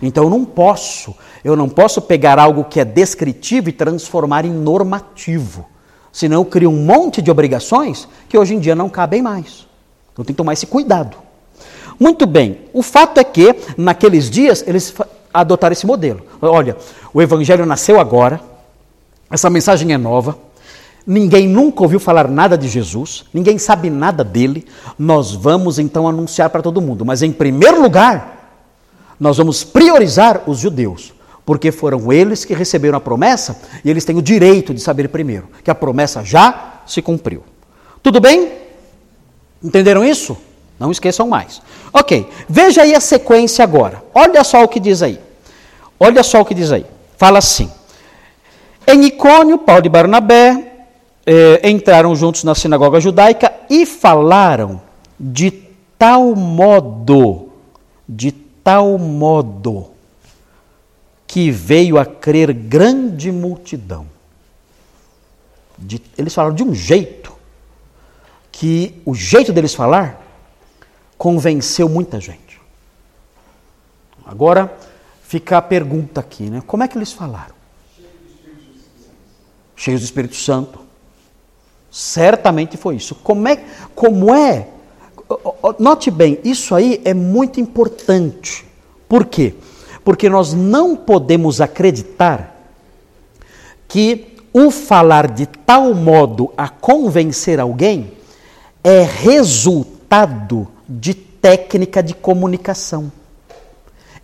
[0.02, 4.50] Então eu não posso, eu não posso pegar algo que é descritivo e transformar em
[4.50, 5.66] normativo.
[6.12, 9.66] Senão eu crio um monte de obrigações que hoje em dia não cabem mais.
[10.12, 11.16] Então tem que tomar esse cuidado.
[11.98, 14.94] Muito bem, o fato é que naqueles dias eles
[15.32, 16.22] adotar esse modelo.
[16.40, 16.76] Olha,
[17.12, 18.40] o Evangelho nasceu agora,
[19.30, 20.36] essa mensagem é nova,
[21.06, 24.66] ninguém nunca ouviu falar nada de Jesus, ninguém sabe nada dele,
[24.98, 28.38] nós vamos então anunciar para todo mundo, mas em primeiro lugar,
[29.18, 31.12] nós vamos priorizar os judeus,
[31.44, 35.48] porque foram eles que receberam a promessa e eles têm o direito de saber primeiro
[35.62, 37.42] que a promessa já se cumpriu.
[38.02, 38.52] Tudo bem?
[39.62, 40.36] Entenderam isso?
[40.78, 41.60] Não esqueçam mais.
[41.92, 44.02] Ok, veja aí a sequência agora.
[44.14, 45.20] Olha só o que diz aí.
[45.98, 46.86] Olha só o que diz aí.
[47.18, 47.70] Fala assim:
[48.86, 50.69] Em Icônio, Paulo e Barnabé
[51.26, 54.80] eh, entraram juntos na sinagoga judaica e falaram
[55.18, 55.50] de
[55.98, 57.50] tal modo,
[58.08, 59.90] de tal modo,
[61.26, 64.06] que veio a crer grande multidão.
[65.78, 67.32] De, eles falaram de um jeito,
[68.50, 70.26] que o jeito deles falar
[71.16, 72.60] convenceu muita gente.
[74.24, 74.74] Agora
[75.22, 76.62] fica a pergunta aqui, né?
[76.66, 77.54] Como é que eles falaram?
[79.76, 80.79] Cheios do Espírito Santo.
[81.90, 83.14] Certamente foi isso.
[83.16, 83.62] Como é,
[83.94, 84.68] como é?
[85.78, 88.64] Note bem, isso aí é muito importante.
[89.08, 89.54] Por quê?
[90.04, 92.56] Porque nós não podemos acreditar
[93.88, 98.12] que o falar de tal modo a convencer alguém
[98.82, 103.10] é resultado de técnica de comunicação.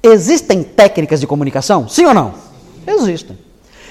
[0.03, 1.89] Existem técnicas de comunicação?
[1.89, 2.35] Sim ou não?
[2.87, 3.37] Existem.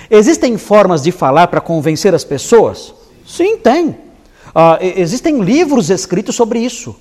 [0.09, 2.93] Existem formas de falar para convencer as pessoas?
[3.25, 3.89] Sim, tem.
[3.89, 6.95] Uh, existem livros escritos sobre isso.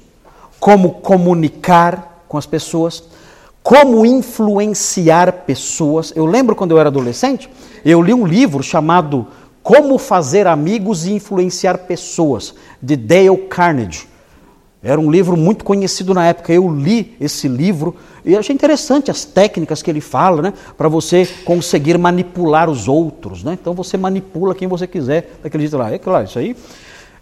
[0.59, 3.05] Como comunicar com as pessoas,
[3.63, 6.13] como influenciar pessoas.
[6.17, 7.49] Eu lembro quando eu era adolescente,
[7.85, 9.27] eu li um livro chamado
[9.63, 14.14] Como Fazer Amigos e Influenciar Pessoas, de Dale Carnegie.
[14.85, 16.53] Era um livro muito conhecido na época.
[16.53, 20.53] Eu li esse livro e achei interessante as técnicas que ele fala, né?
[20.77, 23.57] Para você conseguir manipular os outros, né?
[23.59, 25.91] Então você manipula quem você quiser daquele jeito lá.
[25.91, 26.55] É claro, isso aí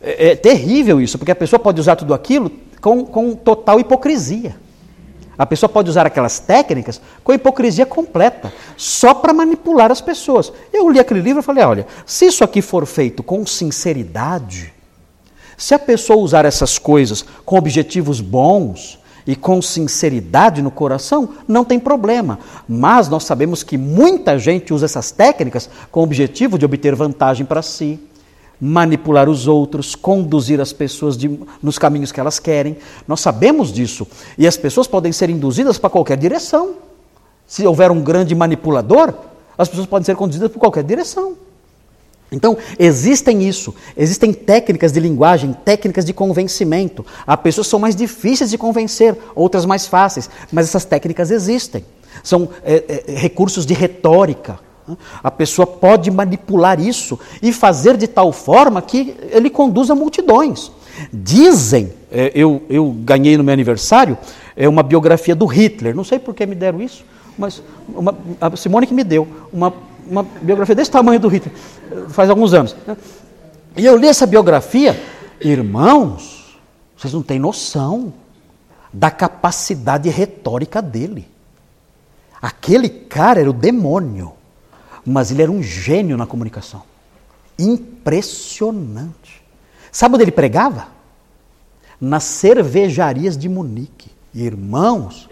[0.02, 2.50] é, é terrível isso, porque a pessoa pode usar tudo aquilo
[2.80, 4.56] com, com total hipocrisia.
[5.38, 10.52] A pessoa pode usar aquelas técnicas com hipocrisia completa, só para manipular as pessoas.
[10.72, 14.72] Eu li aquele livro e falei: olha, se isso aqui for feito com sinceridade,
[15.56, 21.64] se a pessoa usar essas coisas com objetivos bons e com sinceridade no coração, não
[21.64, 22.38] tem problema.
[22.68, 27.46] Mas nós sabemos que muita gente usa essas técnicas com o objetivo de obter vantagem
[27.46, 28.00] para si
[28.64, 32.76] manipular os outros, conduzir as pessoas de, nos caminhos que elas querem.
[33.08, 34.06] Nós sabemos disso.
[34.38, 36.74] E as pessoas podem ser induzidas para qualquer direção.
[37.44, 39.14] Se houver um grande manipulador,
[39.58, 41.34] as pessoas podem ser conduzidas por qualquer direção.
[42.32, 47.04] Então, existem isso, existem técnicas de linguagem, técnicas de convencimento.
[47.26, 51.84] Há pessoas que são mais difíceis de convencer, outras mais fáceis, mas essas técnicas existem.
[52.24, 54.58] São é, é, recursos de retórica,
[55.22, 60.72] a pessoa pode manipular isso e fazer de tal forma que ele conduza multidões.
[61.12, 64.18] Dizem, é, eu, eu ganhei no meu aniversário,
[64.56, 65.94] é uma biografia do Hitler.
[65.94, 67.04] Não sei por que me deram isso,
[67.38, 69.72] mas uma, a Simone que me deu uma,
[70.06, 71.54] uma biografia desse tamanho do Hitler,
[72.08, 72.76] faz alguns anos.
[73.76, 75.00] E eu li essa biografia,
[75.40, 76.58] irmãos,
[76.96, 78.12] vocês não têm noção
[78.92, 81.26] da capacidade retórica dele.
[82.40, 84.34] Aquele cara era o demônio
[85.04, 86.82] mas ele era um gênio na comunicação.
[87.58, 89.42] Impressionante.
[89.90, 90.88] Sabe onde ele pregava?
[92.00, 94.10] Nas cervejarias de Munique.
[94.34, 95.28] Irmãos,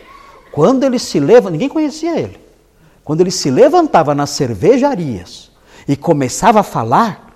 [0.52, 2.38] quando ele se levantava, ninguém conhecia ele.
[3.10, 5.50] Quando ele se levantava nas cervejarias
[5.88, 7.34] e começava a falar,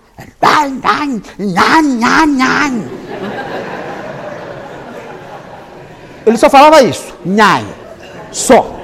[6.24, 7.66] ele só falava isso, nhai,
[8.30, 8.78] só.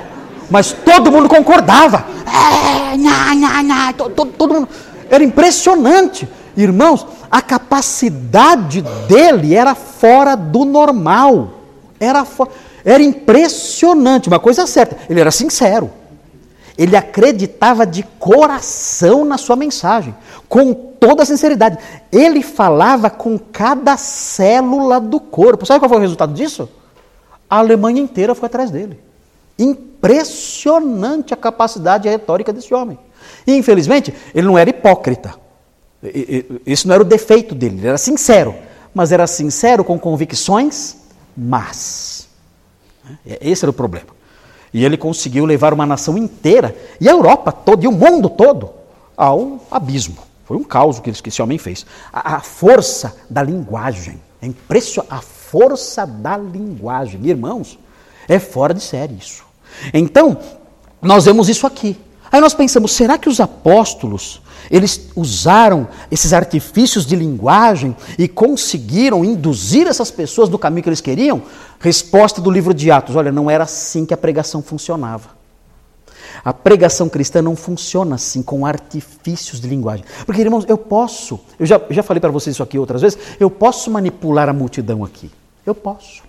[0.51, 2.05] Mas todo mundo concordava.
[2.27, 2.97] É,
[4.37, 4.69] todo mundo.
[5.09, 6.29] Era impressionante.
[6.57, 11.51] Irmãos, a capacidade dele era fora do normal.
[12.01, 12.27] Era,
[12.85, 14.97] era impressionante, uma coisa certa.
[15.09, 16.00] Ele era sincero.
[16.81, 20.15] Ele acreditava de coração na sua mensagem,
[20.49, 21.77] com toda a sinceridade.
[22.11, 25.67] Ele falava com cada célula do corpo.
[25.67, 26.71] Sabe qual foi o resultado disso?
[27.51, 28.99] A Alemanha inteira foi atrás dele.
[29.59, 32.99] Impressionante a capacidade retórica desse homem.
[33.47, 35.35] E, infelizmente, ele não era hipócrita.
[36.65, 38.55] Isso não era o defeito dele, ele era sincero.
[38.95, 40.97] Mas era sincero com convicções
[41.37, 42.27] más.
[43.27, 44.19] Esse era o problema.
[44.73, 48.71] E ele conseguiu levar uma nação inteira, e a Europa toda, e o mundo todo,
[49.17, 50.17] ao abismo.
[50.45, 51.87] Foi um caos que esse homem fez.
[52.13, 54.21] A, a força da linguagem.
[54.43, 55.13] É impressionante.
[55.13, 57.21] A força da linguagem.
[57.25, 57.79] Irmãos,
[58.29, 59.45] é fora de série isso.
[59.95, 60.39] Então,
[61.01, 61.97] nós vemos isso aqui.
[62.33, 69.25] Aí nós pensamos, será que os apóstolos, eles usaram esses artifícios de linguagem e conseguiram
[69.25, 71.43] induzir essas pessoas do caminho que eles queriam?
[71.81, 75.41] Resposta do livro de Atos: olha, não era assim que a pregação funcionava.
[76.45, 80.05] A pregação cristã não funciona assim, com artifícios de linguagem.
[80.25, 83.51] Porque, irmãos, eu posso, eu já, já falei para vocês isso aqui outras vezes, eu
[83.51, 85.31] posso manipular a multidão aqui.
[85.67, 86.23] Eu posso.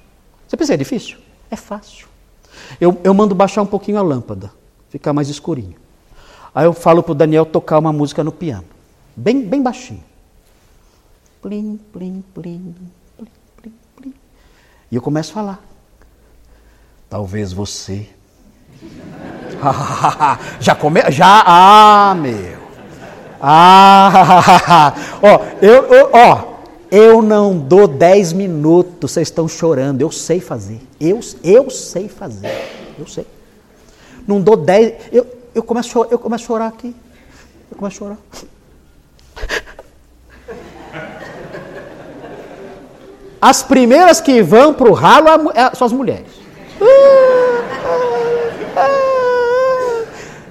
[0.47, 1.17] Você pensa que é difícil?
[1.49, 2.07] É fácil.
[2.79, 4.51] Eu, eu mando baixar um pouquinho a lâmpada,
[4.89, 5.75] ficar mais escurinho.
[6.53, 8.65] Aí eu falo para o Daniel tocar uma música no piano,
[9.15, 10.03] bem, bem baixinho.
[11.41, 12.75] Plim, plim, plim,
[13.17, 14.13] plim, plim, plim.
[14.91, 15.63] E eu começo a falar.
[17.09, 18.07] Talvez você.
[20.59, 21.01] já come...
[21.09, 22.59] Já, ah, meu.
[23.41, 26.51] Ah, ó, eu, eu, ó,
[26.91, 30.01] Eu não dou dez minutos, vocês estão chorando.
[30.01, 30.79] Eu sei fazer.
[30.99, 32.51] Eu, eu sei fazer.
[32.99, 33.25] Eu sei.
[34.27, 34.95] Não dou dez.
[35.11, 36.95] Eu, eu, começo, eu começo a chorar aqui.
[37.69, 38.17] Eu começo a chorar.
[43.41, 46.31] As primeiras que vão para o ralo é, são as mulheres.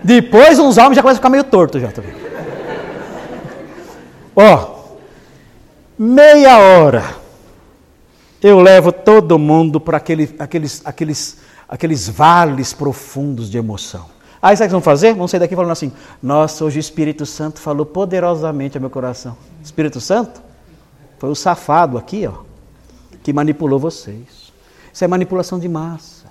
[0.03, 2.15] Depois uns homens já começam a ficar meio tortos já também.
[4.35, 4.81] Ó,
[5.97, 7.21] meia hora
[8.43, 11.37] eu levo todo mundo para aquele, aqueles, aqueles,
[11.69, 14.07] aqueles vales profundos de emoção.
[14.43, 15.15] Aí sabe o que vão fazer?
[15.15, 19.37] Vão sair daqui falando assim: Nossa, hoje o Espírito Santo falou poderosamente ao meu coração.
[19.63, 20.41] Espírito Santo
[21.19, 22.43] foi o safado aqui, ó,
[23.23, 24.53] que manipulou vocês.
[24.93, 26.27] Isso é manipulação de massa.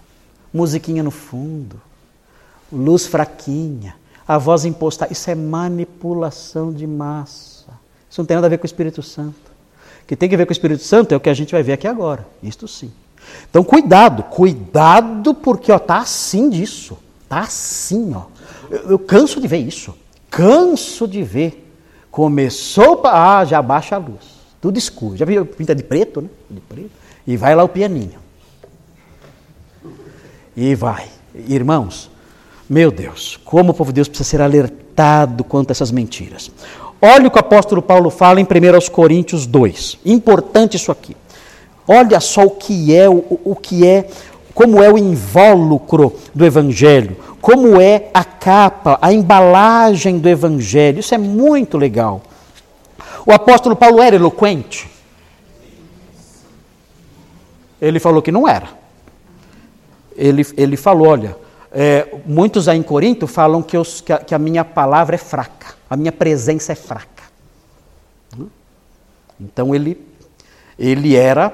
[0.51, 1.79] Musiquinha no fundo,
[2.71, 3.95] luz fraquinha,
[4.27, 5.07] a voz imposta.
[5.11, 7.69] Isso é manipulação de massa.
[8.09, 9.49] Isso não tem nada a ver com o Espírito Santo
[10.09, 11.73] que tem a ver com o Espírito Santo é o que a gente vai ver
[11.73, 12.27] aqui agora.
[12.41, 12.91] Isto sim.
[13.47, 16.97] Então, cuidado, cuidado, porque está assim disso.
[17.29, 18.23] Está assim, ó.
[18.71, 19.93] Eu, eu, canso de ver isso.
[20.31, 21.71] Canso de ver.
[22.09, 23.03] Começou.
[23.05, 24.39] Ah, já baixa a luz.
[24.59, 25.15] Tudo escuro.
[25.15, 26.29] Já viu pinta de preto, né?
[26.49, 26.89] De preto.
[27.27, 28.17] E vai lá o pianinho.
[30.57, 31.07] E vai.
[31.47, 32.09] Irmãos,
[32.67, 36.49] meu Deus, como o povo de Deus precisa ser alertado quanto a essas mentiras.
[36.99, 38.47] Olha o que o apóstolo Paulo fala em 1
[38.91, 39.99] Coríntios 2.
[40.03, 41.15] Importante isso aqui.
[41.87, 44.09] Olha só o que é, o, o que é,
[44.53, 50.99] como é o invólucro do evangelho, como é a capa, a embalagem do evangelho.
[50.99, 52.21] Isso é muito legal.
[53.25, 54.89] O apóstolo Paulo era eloquente?
[57.81, 58.67] Ele falou que não era.
[60.15, 61.37] Ele, ele falou: olha,
[61.71, 65.75] é, muitos aí em Corinto falam que, que, a, que a minha palavra é fraca.
[65.89, 67.23] A minha presença é fraca.
[69.39, 69.97] Então ele,
[70.77, 71.53] ele era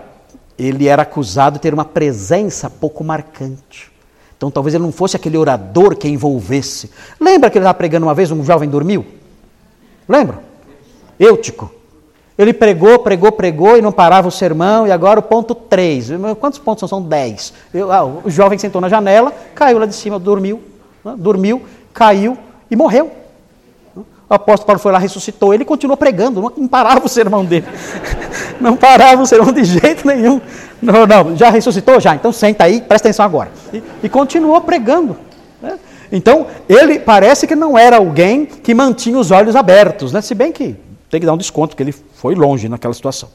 [0.58, 3.91] ele era acusado de ter uma presença pouco marcante.
[4.38, 6.91] Então talvez ele não fosse aquele orador que envolvesse.
[7.20, 9.06] Lembra que ele estava pregando uma vez, um jovem dormiu?
[10.08, 10.39] Lembra?
[11.20, 11.72] Eutico.
[12.38, 16.10] Ele pregou, pregou, pregou e não parava o sermão, e agora o ponto 3.
[16.39, 16.99] Quantos pontos são?
[16.99, 17.53] São 10.
[17.89, 20.62] Ah, o jovem sentou na janela, caiu lá de cima, dormiu,
[21.03, 21.16] né?
[21.18, 22.38] dormiu, caiu
[22.70, 23.10] e morreu.
[24.30, 27.65] O apóstolo Paulo foi lá, ressuscitou ele e continuou pregando, não parava o sermão dele.
[28.59, 30.41] Não parava o sermão de jeito nenhum.
[30.82, 31.99] Não, não, já ressuscitou?
[31.99, 33.51] Já, então senta aí, presta atenção agora.
[33.71, 35.15] E, e continuou pregando.
[35.61, 35.78] Né?
[36.11, 40.21] Então, ele parece que não era alguém que mantinha os olhos abertos, né?
[40.21, 40.76] se bem que
[41.09, 43.30] tem que dar um desconto, porque ele foi longe naquela situação.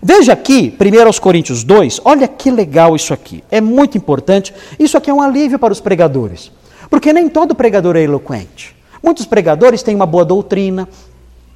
[0.00, 3.42] Veja aqui, 1 Coríntios 2, olha que legal isso aqui.
[3.50, 4.54] É muito importante.
[4.78, 6.52] Isso aqui é um alívio para os pregadores.
[6.88, 8.75] Porque nem todo pregador é eloquente.
[9.06, 10.88] Muitos pregadores têm uma boa doutrina,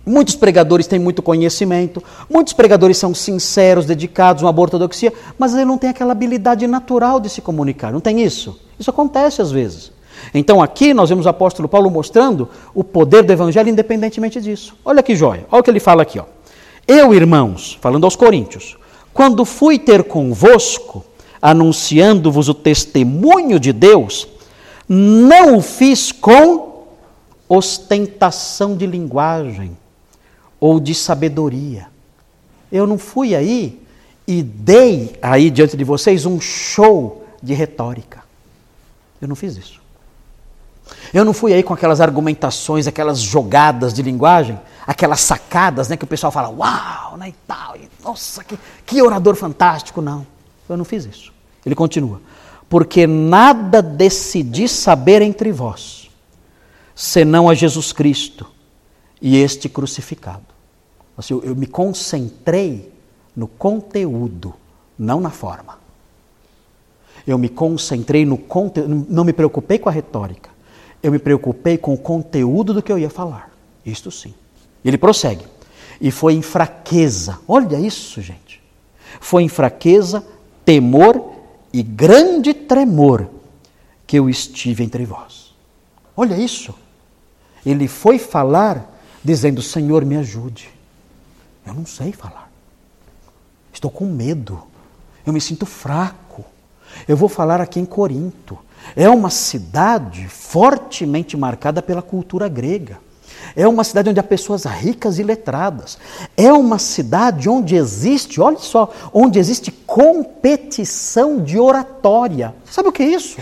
[0.07, 2.01] muitos pregadores têm muito conhecimento,
[2.33, 7.19] muitos pregadores são sinceros, dedicados, uma boa ortodoxia, mas ele não tem aquela habilidade natural
[7.19, 8.57] de se comunicar, não tem isso?
[8.79, 9.91] Isso acontece às vezes.
[10.33, 14.77] Então aqui nós vemos o apóstolo Paulo mostrando o poder do evangelho independentemente disso.
[14.85, 16.21] Olha que joia, olha o que ele fala aqui.
[16.21, 16.27] Ó.
[16.87, 18.77] Eu, irmãos, falando aos coríntios,
[19.13, 21.05] quando fui ter convosco,
[21.43, 24.29] anunciando-vos o testemunho de Deus,
[24.89, 26.70] não o fiz com
[27.51, 29.77] ostentação de linguagem
[30.61, 31.89] ou de sabedoria.
[32.71, 33.83] Eu não fui aí
[34.25, 38.23] e dei aí diante de vocês um show de retórica.
[39.21, 39.81] Eu não fiz isso.
[41.13, 46.05] Eu não fui aí com aquelas argumentações, aquelas jogadas de linguagem, aquelas sacadas, né, que
[46.05, 50.01] o pessoal fala, uau, né, e tal, e, nossa, que, que orador fantástico.
[50.01, 50.25] Não,
[50.69, 51.33] eu não fiz isso.
[51.67, 52.21] Ele continua,
[52.69, 56.00] porque nada decidi saber entre vós,
[56.95, 58.47] senão a Jesus Cristo
[59.21, 60.47] e este crucificado.
[61.17, 62.93] Assim, eu, me concentrei
[63.37, 64.55] no conteúdo,
[64.99, 65.79] não na forma.
[67.27, 70.51] Eu me concentrei no conteúdo, não me preocupei com a retórica.
[71.03, 73.51] Eu me preocupei com o conteúdo do que eu ia falar.
[73.85, 74.35] Isto sim.
[74.85, 75.45] Ele prossegue.
[76.01, 78.63] E foi em fraqueza, olha isso, gente.
[79.21, 80.25] Foi em fraqueza,
[80.65, 81.33] temor
[81.73, 83.29] e grande tremor
[84.07, 85.40] que eu estive entre vós.
[86.21, 86.75] Olha isso.
[87.65, 88.95] Ele foi falar
[89.25, 90.69] dizendo: Senhor, me ajude.
[91.67, 92.51] Eu não sei falar.
[93.73, 94.63] Estou com medo.
[95.25, 96.45] Eu me sinto fraco.
[97.09, 98.59] Eu vou falar aqui em Corinto.
[98.95, 102.99] É uma cidade fortemente marcada pela cultura grega.
[103.57, 105.97] É uma cidade onde há pessoas ricas e letradas.
[106.37, 112.55] É uma cidade onde existe, olha só, onde existe competição de oratória.
[112.71, 113.39] Sabe o que é isso?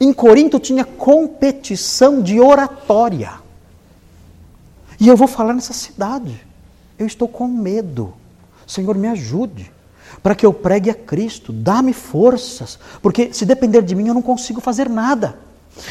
[0.00, 3.32] Em Corinto tinha competição de oratória.
[4.98, 6.40] E eu vou falar nessa cidade.
[6.98, 8.14] Eu estou com medo.
[8.66, 9.70] Senhor, me ajude
[10.22, 11.52] para que eu pregue a Cristo.
[11.52, 15.38] Dá-me forças, porque se depender de mim eu não consigo fazer nada.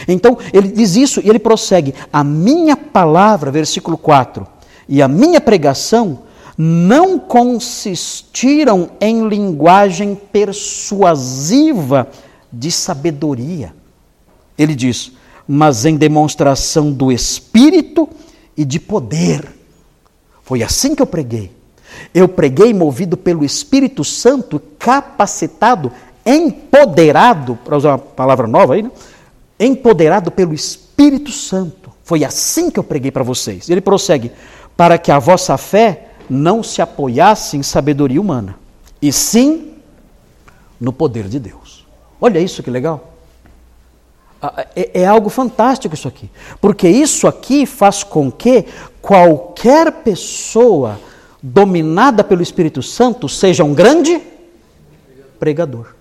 [0.07, 4.45] Então, ele diz isso e ele prossegue: A minha palavra, versículo 4,
[4.87, 6.19] e a minha pregação
[6.57, 12.07] não consistiram em linguagem persuasiva
[12.51, 13.78] de sabedoria.
[14.59, 15.13] Ele diz,
[15.47, 18.09] mas em demonstração do Espírito
[18.57, 19.47] e de poder.
[20.43, 21.51] Foi assim que eu preguei.
[22.13, 25.91] Eu preguei movido pelo Espírito Santo, capacitado,
[26.25, 28.91] empoderado, para usar uma palavra nova aí, né?
[29.59, 31.91] empoderado pelo Espírito Santo.
[32.03, 33.69] Foi assim que eu preguei para vocês.
[33.69, 34.31] Ele prossegue:
[34.75, 38.55] para que a vossa fé não se apoiasse em sabedoria humana,
[39.01, 39.73] e sim
[40.79, 41.85] no poder de Deus.
[42.21, 43.13] Olha isso que legal.
[44.73, 46.29] É, é, algo fantástico isso aqui,
[46.61, 48.65] porque isso aqui faz com que
[49.01, 50.97] qualquer pessoa
[51.43, 54.21] dominada pelo Espírito Santo seja um grande
[55.39, 55.93] pregador.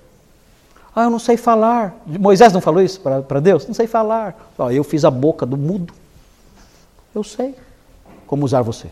[0.94, 1.96] Ah, eu não sei falar.
[2.06, 3.66] Moisés não falou isso para Deus?
[3.66, 4.50] Não sei falar.
[4.58, 5.92] Ah, eu fiz a boca do mudo.
[7.14, 7.54] Eu sei
[8.26, 8.88] como usar você.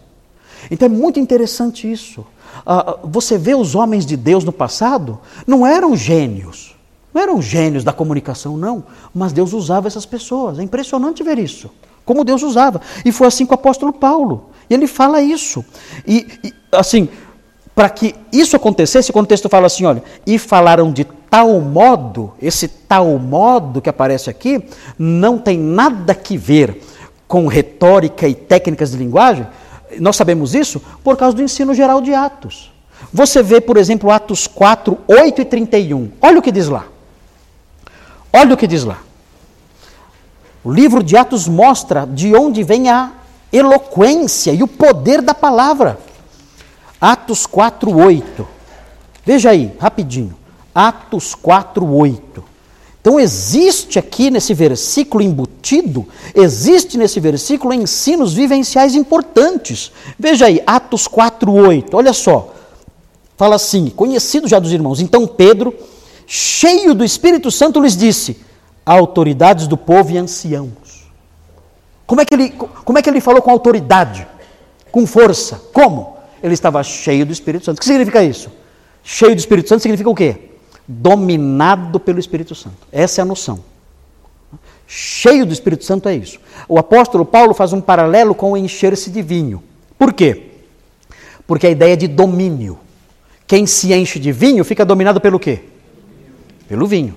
[0.70, 2.24] Então é muito interessante isso.
[2.64, 6.75] Ah, você vê os homens de Deus no passado, não eram gênios.
[7.16, 8.84] Não eram gênios da comunicação, não.
[9.14, 10.58] Mas Deus usava essas pessoas.
[10.58, 11.70] É impressionante ver isso.
[12.04, 12.78] Como Deus usava.
[13.06, 14.50] E foi assim com o apóstolo Paulo.
[14.68, 15.64] E ele fala isso.
[16.06, 17.08] E, e assim,
[17.74, 22.34] para que isso acontecesse, quando o texto fala assim, olha, e falaram de tal modo,
[22.40, 24.62] esse tal modo que aparece aqui,
[24.98, 26.82] não tem nada que ver
[27.26, 29.46] com retórica e técnicas de linguagem,
[29.98, 32.70] nós sabemos isso por causa do ensino geral de Atos.
[33.10, 36.10] Você vê, por exemplo, Atos 4, 8 e 31.
[36.20, 36.88] Olha o que diz lá.
[38.36, 38.98] Olha o que diz lá.
[40.62, 43.12] O livro de Atos mostra de onde vem a
[43.50, 45.98] eloquência e o poder da palavra.
[47.00, 48.46] Atos 4, 8.
[49.24, 50.34] Veja aí, rapidinho.
[50.74, 52.44] Atos 4, 8.
[53.00, 59.92] Então, existe aqui nesse versículo embutido, existe nesse versículo ensinos vivenciais importantes.
[60.18, 61.96] Veja aí, Atos 4, 8.
[61.96, 62.52] Olha só.
[63.36, 65.00] Fala assim: conhecido já dos irmãos.
[65.00, 65.72] Então, Pedro,
[66.26, 68.40] cheio do Espírito Santo, lhes disse:
[68.84, 70.86] autoridades do povo e anciãos
[72.06, 74.26] como é que ele, como é que ele falou com autoridade?
[74.92, 75.60] Com força?
[75.72, 76.16] Como?
[76.42, 77.78] Ele estava cheio do Espírito Santo.
[77.78, 78.50] O que significa isso?
[79.02, 80.50] Cheio do Espírito Santo significa o quê?
[80.86, 82.76] Dominado pelo Espírito Santo.
[82.92, 83.58] Essa é a noção.
[84.86, 86.38] Cheio do Espírito Santo é isso.
[86.68, 89.62] O apóstolo Paulo faz um paralelo com encher-se de vinho.
[89.98, 90.50] Por quê?
[91.44, 92.78] Porque a ideia é de domínio.
[93.48, 95.64] Quem se enche de vinho fica dominado pelo quê?
[96.68, 97.14] Pelo vinho.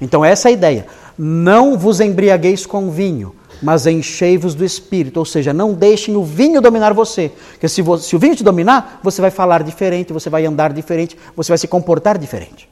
[0.00, 0.86] Então essa é a ideia.
[1.16, 5.18] Não vos embriagueis com vinho, mas enchei-vos do Espírito.
[5.18, 7.30] Ou seja, não deixem o vinho dominar você.
[7.50, 10.72] Porque se, você, se o vinho te dominar, você vai falar diferente, você vai andar
[10.72, 12.68] diferente, você vai se comportar diferente.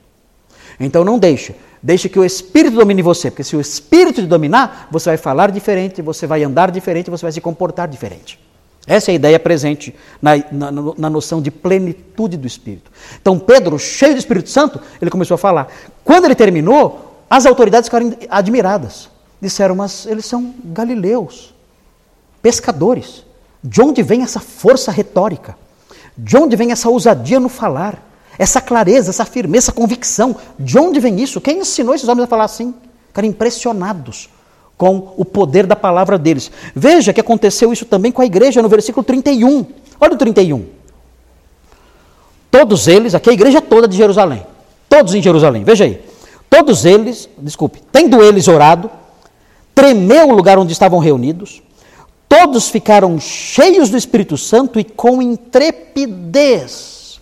[0.81, 1.55] Então não deixe.
[1.83, 3.31] Deixe que o Espírito domine você.
[3.31, 7.23] Porque se o Espírito te dominar, você vai falar diferente, você vai andar diferente, você
[7.23, 8.39] vai se comportar diferente.
[8.89, 12.91] Essa é a ideia presente na, na, na, noção de plenitude do Espírito.
[13.21, 15.69] Então, Pedro, cheio do Espírito Santo, ele começou a falar.
[16.03, 19.11] Quando ele terminou, as autoridades ficaram admiradas.
[19.43, 21.55] Disseram, mas eles são galileus,
[22.41, 23.27] pescadores.
[23.63, 25.55] De onde vem essa força retórica?
[26.17, 28.03] De onde vem essa ousadia no falar?
[28.39, 30.35] Essa clareza, essa firmeza, essa convicção?
[30.59, 31.43] De onde vem isso?
[31.43, 32.75] Quem ensinou esses homens a falar assim?
[33.09, 34.31] Ficaram impressionados
[34.79, 36.51] com o poder da palavra deles.
[36.75, 39.67] Veja que aconteceu isso também com a igreja no versículo 31.
[40.01, 40.65] Olha o 31.
[42.49, 44.47] Todos eles, aqui a igreja toda de Jerusalém,
[44.89, 46.01] todos em Jerusalém, veja aí.
[46.49, 48.91] Todos eles, desculpe, tendo eles orado,
[49.75, 51.61] tremeu o lugar onde estavam reunidos,
[52.29, 57.21] todos ficaram cheios do Espírito Santo e com intrepidez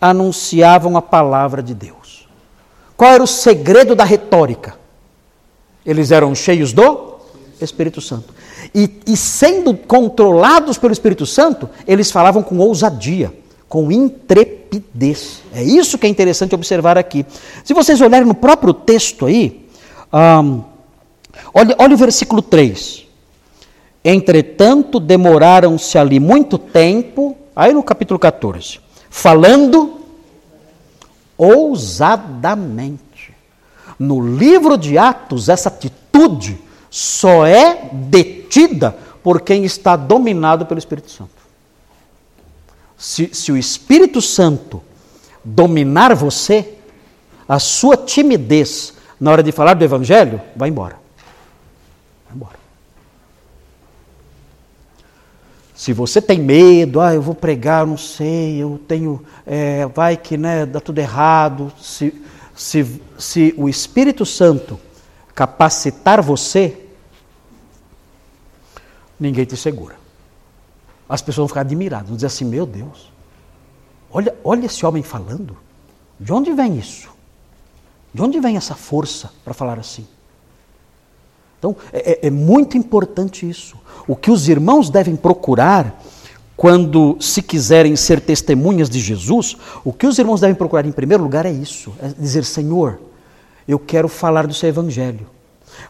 [0.00, 2.26] anunciavam a palavra de Deus.
[2.96, 4.77] Qual era o segredo da retórica?
[5.88, 7.16] Eles eram cheios do
[7.60, 8.32] Espírito Santo.
[8.74, 13.32] E, e sendo controlados pelo Espírito Santo, eles falavam com ousadia,
[13.68, 15.42] com intrepidez.
[15.52, 17.26] É isso que é interessante observar aqui.
[17.64, 19.66] Se vocês olharem no próprio texto aí,
[20.12, 20.62] um,
[21.52, 23.06] Olha, olha o versículo 3.
[24.04, 28.80] Entretanto, demoraram-se ali muito tempo, aí no capítulo 14,
[29.10, 29.98] falando
[31.36, 33.07] ousadamente.
[33.98, 36.58] No livro de Atos, essa atitude
[36.90, 41.30] só é detida por quem está dominado pelo Espírito Santo.
[42.96, 44.82] Se, se o Espírito Santo
[45.44, 46.74] dominar você,
[47.48, 50.96] a sua timidez na hora de falar do Evangelho vai embora.
[52.26, 52.58] Vai embora.
[55.74, 60.36] Se você tem medo, ah, eu vou pregar, não sei, eu tenho, é, vai que
[60.36, 61.72] né, dá tudo errado.
[61.80, 62.12] Se,
[62.58, 64.80] se, se o Espírito Santo
[65.32, 66.88] capacitar você,
[69.18, 69.94] ninguém te segura.
[71.08, 73.12] As pessoas vão ficar admiradas, vão dizer assim: meu Deus,
[74.10, 75.56] olha, olha esse homem falando.
[76.18, 77.08] De onde vem isso?
[78.12, 80.04] De onde vem essa força para falar assim?
[81.60, 83.76] Então, é, é, é muito importante isso.
[84.04, 86.02] O que os irmãos devem procurar
[86.58, 91.22] quando se quiserem ser testemunhas de Jesus, o que os irmãos devem procurar em primeiro
[91.22, 92.98] lugar é isso: é dizer, Senhor,
[93.68, 95.28] eu quero falar do seu evangelho.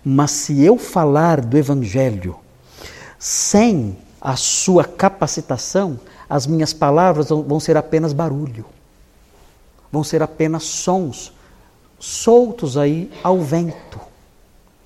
[0.05, 2.37] Mas se eu falar do evangelho
[3.19, 5.99] sem a sua capacitação,
[6.29, 8.67] as minhas palavras vão ser apenas barulho,
[9.91, 11.33] vão ser apenas sons
[11.99, 13.99] soltos aí ao vento.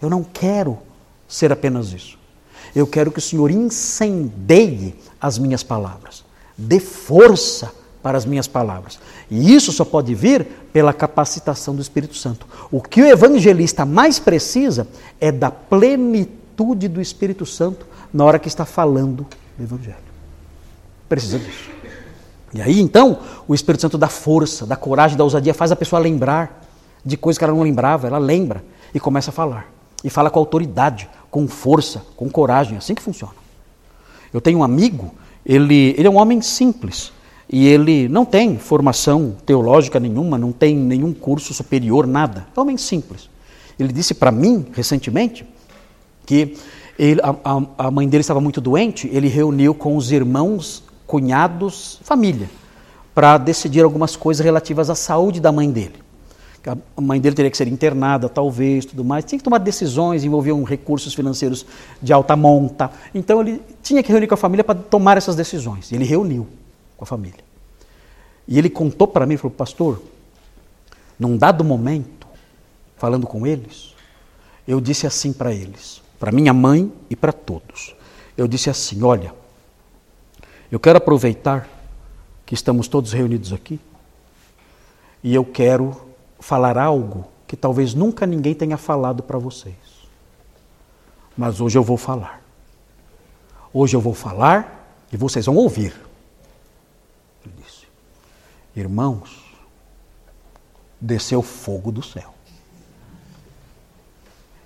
[0.00, 0.78] Eu não quero
[1.26, 2.21] ser apenas isso.
[2.74, 6.24] Eu quero que o Senhor incendeie as minhas palavras,
[6.56, 8.98] dê força para as minhas palavras.
[9.30, 12.46] E isso só pode vir pela capacitação do Espírito Santo.
[12.70, 14.88] O que o evangelista mais precisa
[15.20, 19.96] é da plenitude do Espírito Santo na hora que está falando do Evangelho.
[21.08, 21.70] Precisa disso.
[22.54, 26.00] E aí então, o Espírito Santo dá força, dá coragem, dá ousadia, faz a pessoa
[26.00, 26.62] lembrar
[27.04, 28.62] de coisas que ela não lembrava, ela lembra
[28.94, 29.72] e começa a falar.
[30.05, 33.34] E fala com autoridade, com força, com coragem, é assim que funciona.
[34.32, 37.12] Eu tenho um amigo, ele, ele é um homem simples,
[37.48, 42.46] e ele não tem formação teológica nenhuma, não tem nenhum curso superior, nada.
[42.57, 43.28] É um homem simples.
[43.78, 45.44] Ele disse para mim, recentemente,
[46.24, 46.57] que
[46.98, 52.48] ele, a, a, mãe dele estava muito doente, ele reuniu com os irmãos, cunhados, família,
[53.14, 56.01] para decidir algumas coisas relativas à saúde da mãe dele.
[56.66, 59.24] A mãe dele teria que ser internada, talvez, tudo mais.
[59.24, 61.66] Tinha que tomar decisões, envolviam recursos financeiros
[62.00, 62.90] de alta monta.
[63.14, 65.90] Então ele tinha que reunir com a família para tomar essas decisões.
[65.90, 66.46] E ele reuniu
[66.96, 67.40] com a família.
[68.46, 70.00] E ele contou para mim, falou, pastor,
[71.18, 72.26] num dado momento,
[72.96, 73.94] falando com eles,
[74.66, 77.96] eu disse assim para eles: para minha mãe e para todos.
[78.36, 79.34] Eu disse assim: Olha,
[80.70, 81.68] eu quero aproveitar
[82.46, 83.80] que estamos todos reunidos aqui
[85.22, 86.11] e eu quero
[86.43, 89.76] falar algo que talvez nunca ninguém tenha falado para vocês.
[91.36, 92.43] Mas hoje eu vou falar.
[93.72, 95.95] Hoje eu vou falar e vocês vão ouvir.
[97.45, 97.86] Ele disse:
[98.74, 99.43] Irmãos,
[101.01, 102.34] desceu fogo do céu.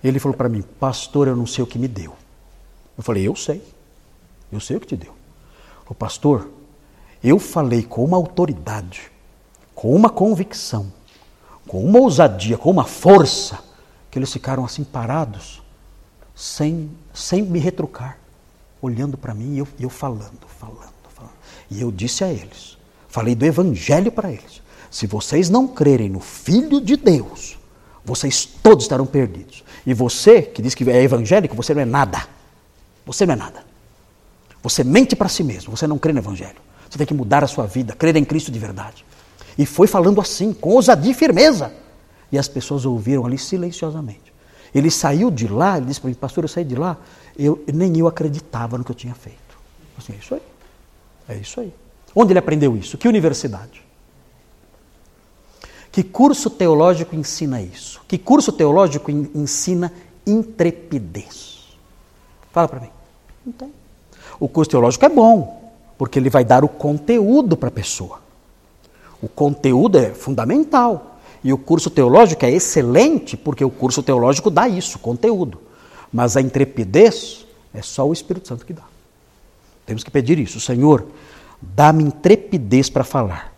[0.02, 2.16] Ele falou para mim, pastor, eu não sei o que me deu.
[2.96, 3.62] Eu falei, eu sei.
[4.50, 5.14] Eu sei o que te deu.
[5.88, 6.50] O pastor,
[7.22, 9.10] eu falei com uma autoridade,
[9.74, 10.92] com uma convicção,
[11.66, 13.58] com uma ousadia, com uma força,
[14.10, 15.62] que eles ficaram assim parados,
[16.34, 18.18] sem, sem me retrucar,
[18.80, 21.34] olhando para mim e eu, eu falando, falando, falando.
[21.70, 22.76] E eu disse a eles,
[23.08, 24.62] falei do evangelho para eles.
[24.90, 27.58] Se vocês não crerem no Filho de Deus,
[28.04, 29.64] vocês todos estarão perdidos.
[29.84, 32.26] E você, que diz que é evangélico, você não é nada.
[33.04, 33.64] Você não é nada.
[34.66, 36.56] Você mente para si mesmo, você não crê no Evangelho.
[36.90, 39.05] Você tem que mudar a sua vida, crer em Cristo de verdade.
[39.56, 41.72] E foi falando assim, com ousadia e firmeza.
[42.30, 44.32] E as pessoas ouviram ali silenciosamente.
[44.74, 46.98] Ele saiu de lá, ele disse para mim, pastor, eu saí de lá,
[47.38, 49.38] eu, nem eu acreditava no que eu tinha feito.
[49.96, 50.42] Assim, é isso aí.
[51.28, 51.72] É isso aí.
[52.14, 52.98] Onde ele aprendeu isso?
[52.98, 53.84] Que universidade?
[55.90, 58.02] Que curso teológico ensina isso?
[58.06, 59.90] Que curso teológico ensina
[60.26, 61.76] intrepidez?
[62.52, 62.90] Fala para mim.
[63.44, 63.72] Não tem.
[64.38, 68.20] O curso teológico é bom, porque ele vai dar o conteúdo para a pessoa.
[69.22, 71.18] O conteúdo é fundamental.
[71.42, 75.60] E o curso teológico é excelente, porque o curso teológico dá isso, conteúdo.
[76.12, 78.84] Mas a intrepidez é só o Espírito Santo que dá.
[79.84, 80.60] Temos que pedir isso.
[80.60, 81.06] Senhor,
[81.60, 83.56] dá-me intrepidez para falar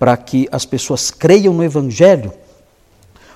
[0.00, 2.32] para que as pessoas creiam no Evangelho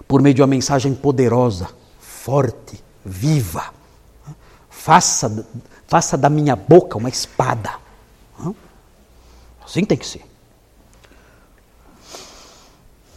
[0.08, 1.68] por meio de uma mensagem poderosa,
[2.00, 3.66] forte, viva.
[4.70, 5.46] Faça,
[5.86, 7.74] faça da minha boca uma espada.
[9.62, 10.24] Assim tem que ser.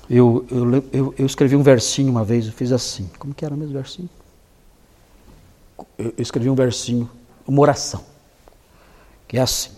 [0.09, 3.09] Eu, eu, eu, eu, escrevi um versinho uma vez, eu fiz assim.
[3.19, 4.09] Como que era o mesmo versinho?
[5.97, 7.09] Eu, eu escrevi um versinho,
[7.45, 8.03] uma oração,
[9.27, 9.71] que é assim.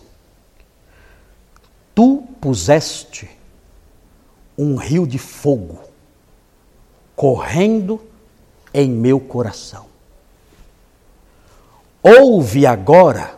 [1.95, 3.29] Tu puseste
[4.57, 5.79] um rio de fogo
[7.15, 7.99] correndo
[8.73, 9.87] em meu coração.
[12.01, 13.37] Ouve agora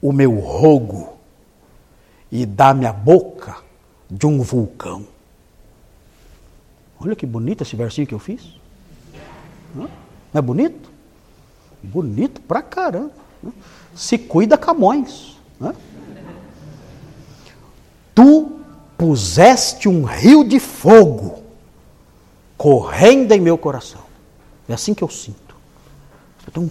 [0.00, 1.14] o meu rogo
[2.30, 3.56] e dá-me a boca
[4.10, 5.13] de um vulcão.
[7.04, 8.54] Olha que bonito esse versinho que eu fiz.
[9.74, 9.90] Não
[10.32, 10.88] é bonito?
[11.82, 13.12] Bonito pra caramba.
[13.94, 15.36] Se cuida, Camões.
[15.60, 15.74] Né?
[18.14, 18.52] Tu
[18.96, 21.42] puseste um rio de fogo
[22.56, 24.00] correndo em meu coração.
[24.66, 25.54] É assim que eu sinto.
[26.46, 26.70] Eu tenho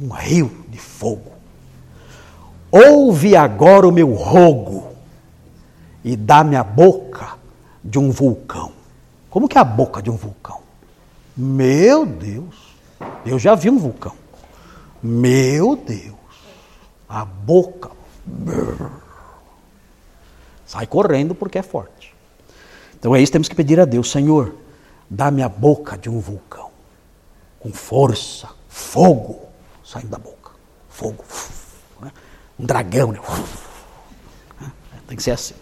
[0.00, 1.32] um, um rio de fogo.
[2.70, 4.92] Ouve agora o meu rogo
[6.02, 7.34] e dá-me a boca
[7.84, 8.75] de um vulcão.
[9.36, 10.62] Como que é a boca de um vulcão?
[11.36, 12.74] Meu Deus,
[13.26, 14.14] eu já vi um vulcão.
[15.02, 16.16] Meu Deus,
[17.06, 17.90] a boca.
[20.64, 22.14] Sai correndo porque é forte.
[22.98, 24.54] Então é isso que temos que pedir a Deus, Senhor,
[25.10, 26.70] dá-me a boca de um vulcão,
[27.60, 29.42] com força, fogo
[29.84, 30.52] saindo da boca,
[30.88, 31.22] fogo,
[32.58, 33.20] um dragão, né?
[35.06, 35.54] tem que ser assim.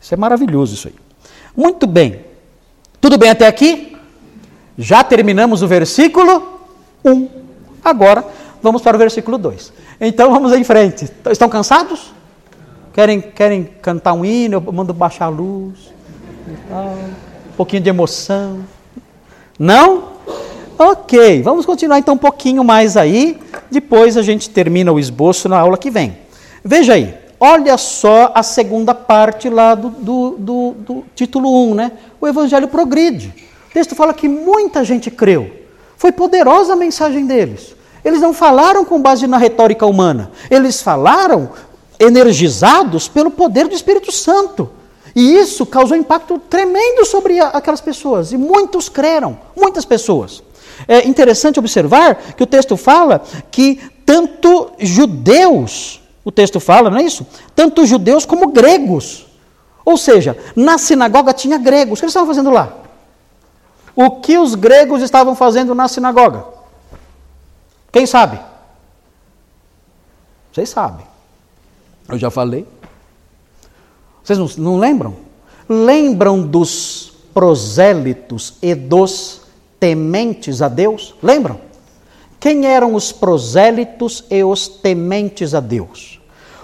[0.00, 0.94] Isso é maravilhoso isso aí.
[1.56, 2.27] Muito bem.
[3.00, 3.96] Tudo bem até aqui?
[4.76, 6.60] Já terminamos o versículo
[7.04, 7.28] 1.
[7.84, 8.24] Agora
[8.62, 9.72] vamos para o versículo 2.
[10.00, 11.10] Então vamos em frente.
[11.30, 12.12] Estão cansados?
[12.92, 14.62] Querem, querem cantar um hino?
[14.66, 15.92] Eu mando baixar a luz.
[16.70, 18.60] Um pouquinho de emoção.
[19.58, 20.12] Não?
[20.78, 23.38] Ok, vamos continuar então um pouquinho mais aí.
[23.70, 26.18] Depois a gente termina o esboço na aula que vem.
[26.64, 27.14] Veja aí.
[27.40, 31.92] Olha só a segunda parte lá do, do, do, do título 1, né?
[32.20, 33.32] O Evangelho progride.
[33.68, 35.50] O texto fala que muita gente creu.
[35.96, 37.76] Foi poderosa a mensagem deles.
[38.04, 40.32] Eles não falaram com base na retórica humana.
[40.50, 41.50] Eles falaram
[41.98, 44.70] energizados pelo poder do Espírito Santo.
[45.14, 48.32] E isso causou impacto tremendo sobre aquelas pessoas.
[48.32, 50.42] E muitos creram, muitas pessoas.
[50.86, 57.04] É interessante observar que o texto fala que tanto judeus o texto fala, não é
[57.04, 57.26] isso?
[57.56, 59.26] Tanto judeus como gregos.
[59.82, 61.98] Ou seja, na sinagoga tinha gregos.
[61.98, 62.70] O que eles estavam fazendo lá?
[63.96, 66.44] O que os gregos estavam fazendo na sinagoga?
[67.90, 68.38] Quem sabe?
[70.52, 71.06] Vocês sabem.
[72.06, 72.66] Eu já falei.
[74.22, 75.16] Vocês não, não lembram?
[75.66, 79.40] Lembram dos prosélitos e dos
[79.80, 81.14] tementes a Deus?
[81.22, 81.58] Lembram?
[82.38, 86.17] Quem eram os prosélitos e os tementes a Deus?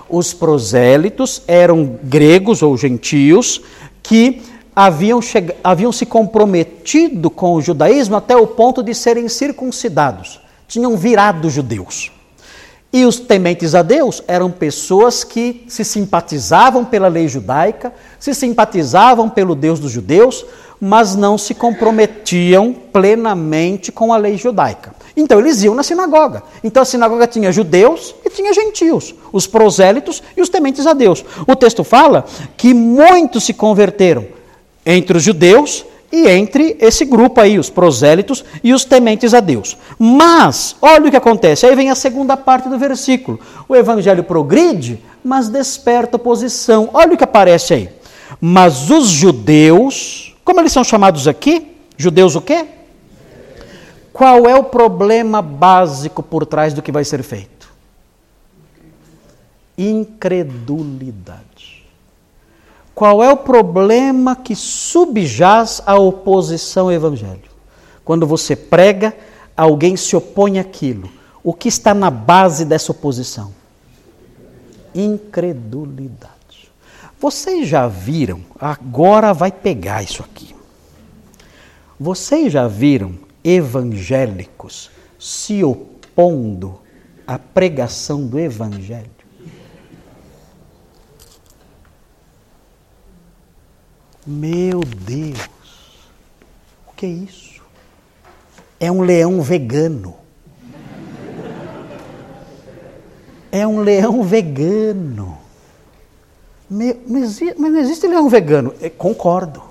[0.09, 3.61] Os prosélitos eram gregos ou gentios
[4.03, 4.43] que
[4.75, 5.21] haviam,
[5.63, 12.13] haviam se comprometido com o judaísmo até o ponto de serem circuncidados, tinham virado judeus.
[12.93, 19.29] E os tementes a Deus eram pessoas que se simpatizavam pela lei judaica, se simpatizavam
[19.29, 20.47] pelo Deus dos judeus,
[20.81, 24.95] mas não se comprometiam plenamente com a lei judaica.
[25.17, 26.43] Então eles iam na sinagoga.
[26.63, 31.25] Então a sinagoga tinha judeus e tinha gentios, os prosélitos e os tementes a Deus.
[31.47, 32.25] O texto fala
[32.57, 34.27] que muitos se converteram
[34.85, 39.77] entre os judeus e entre esse grupo aí, os prosélitos e os tementes a Deus.
[39.99, 43.41] Mas, olha o que acontece, aí vem a segunda parte do versículo.
[43.69, 46.91] O evangelho progride, mas desperta oposição.
[46.93, 47.89] Olha o que aparece aí.
[48.41, 51.73] Mas os judeus, como eles são chamados aqui?
[51.97, 52.67] Judeus o quê?
[54.15, 57.69] Qual é o problema básico por trás do que vai ser feito?
[59.77, 61.85] Incredulidade.
[62.95, 67.51] Qual é o problema que subjaz à oposição ao evangelho?
[68.05, 69.13] Quando você prega,
[69.57, 71.11] alguém se opõe àquilo.
[71.43, 73.53] O que está na base dessa oposição?
[74.95, 76.71] Incredulidade.
[77.19, 80.55] Vocês já viram, agora vai pegar isso aqui.
[81.99, 86.81] Vocês já viram evangélicos se opondo
[87.27, 89.11] à pregação do Evangelho.
[94.27, 96.09] Meu Deus,
[96.89, 97.63] o que é isso?
[98.81, 100.15] É um leão vegano.
[103.53, 105.39] É um leão vegano.
[106.69, 108.75] Meu, mas não existe leão vegano.
[108.81, 109.63] É, concordo.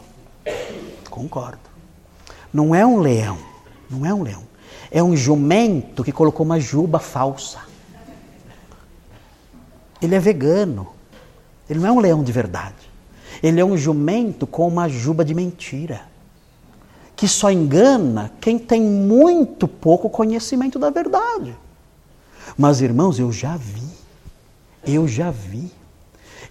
[1.10, 1.60] Concordo.
[2.54, 3.53] Não é um leão
[3.94, 4.44] não é um leão.
[4.92, 7.60] É um jumento que colocou uma juba falsa.
[10.02, 10.88] Ele é vegano.
[11.70, 12.92] Ele não é um leão de verdade.
[13.42, 16.02] Ele é um jumento com uma juba de mentira.
[17.16, 21.56] Que só engana quem tem muito pouco conhecimento da verdade.
[22.58, 23.88] Mas, irmãos, eu já vi.
[24.86, 25.72] Eu já vi.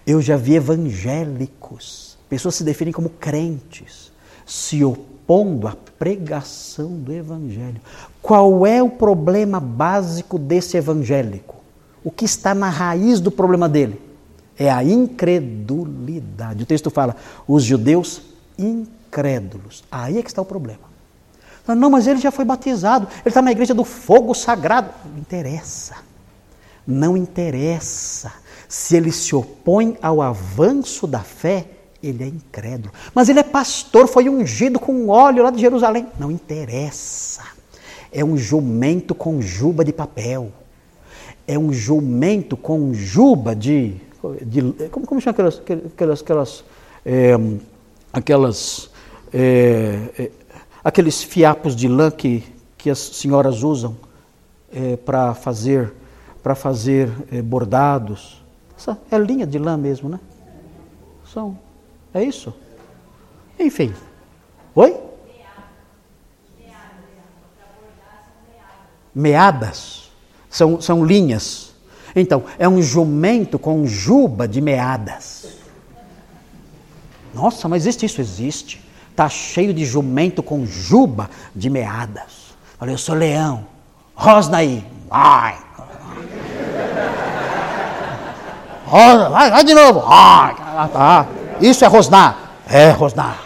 [0.05, 4.11] Eu já vi evangélicos, pessoas se definem como crentes,
[4.45, 4.83] se
[5.23, 7.81] opondo à pregação do Evangelho.
[8.21, 11.55] Qual é o problema básico desse evangélico?
[12.03, 14.01] O que está na raiz do problema dele?
[14.57, 16.63] É a incredulidade.
[16.63, 17.15] O texto fala:
[17.47, 18.21] os judeus
[18.57, 19.83] incrédulos.
[19.89, 20.93] Aí é que está o problema.
[21.65, 24.89] Não, mas ele já foi batizado, ele está na igreja do fogo sagrado.
[25.05, 25.95] Não interessa.
[26.85, 28.33] Não interessa.
[28.67, 31.67] Se ele se opõe ao avanço da fé,
[32.03, 32.93] ele é incrédulo.
[33.15, 36.07] Mas ele é pastor, foi ungido com óleo lá de Jerusalém.
[36.19, 37.43] Não interessa.
[38.11, 40.51] É um jumento com juba de papel.
[41.47, 43.95] É um jumento com juba de.
[44.45, 45.59] de como, como chama aquelas.
[45.59, 46.63] aquelas, aquelas,
[47.05, 47.33] é,
[48.11, 48.89] aquelas
[49.33, 50.31] é, é,
[50.83, 52.43] aqueles fiapos de lã que,
[52.77, 53.95] que as senhoras usam
[55.05, 55.93] para fazer,
[56.41, 57.07] pra fazer
[57.43, 58.43] bordados.
[58.75, 60.19] Essa é linha de lã mesmo, né?
[61.31, 61.57] São
[62.13, 62.53] é isso?
[63.59, 63.93] Enfim.
[64.75, 64.97] Oi?
[69.13, 70.11] Meadas.
[70.49, 71.73] São, são linhas.
[72.15, 75.47] Então, é um jumento com juba de meadas.
[77.33, 78.21] Nossa, mas existe isso?
[78.21, 78.83] Existe.
[79.09, 82.55] Está cheio de jumento com juba de meadas.
[82.79, 83.65] Olha, eu sou leão.
[84.15, 84.85] Rosna aí.
[85.09, 85.57] Vai.
[88.85, 90.03] Rosna, vai, vai de novo.
[90.05, 90.55] Ai.
[90.59, 91.27] Ah, tá.
[91.63, 92.57] Isso é rosnar?
[92.67, 93.41] É rosnar.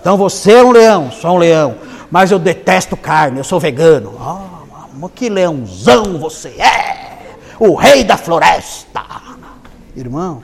[0.00, 1.76] Então você é um leão, sou um leão.
[2.10, 4.16] Mas eu detesto carne, eu sou vegano.
[4.20, 7.36] Ah, que leãozão você é!
[7.60, 9.04] O rei da floresta!
[9.94, 10.42] Irmãos,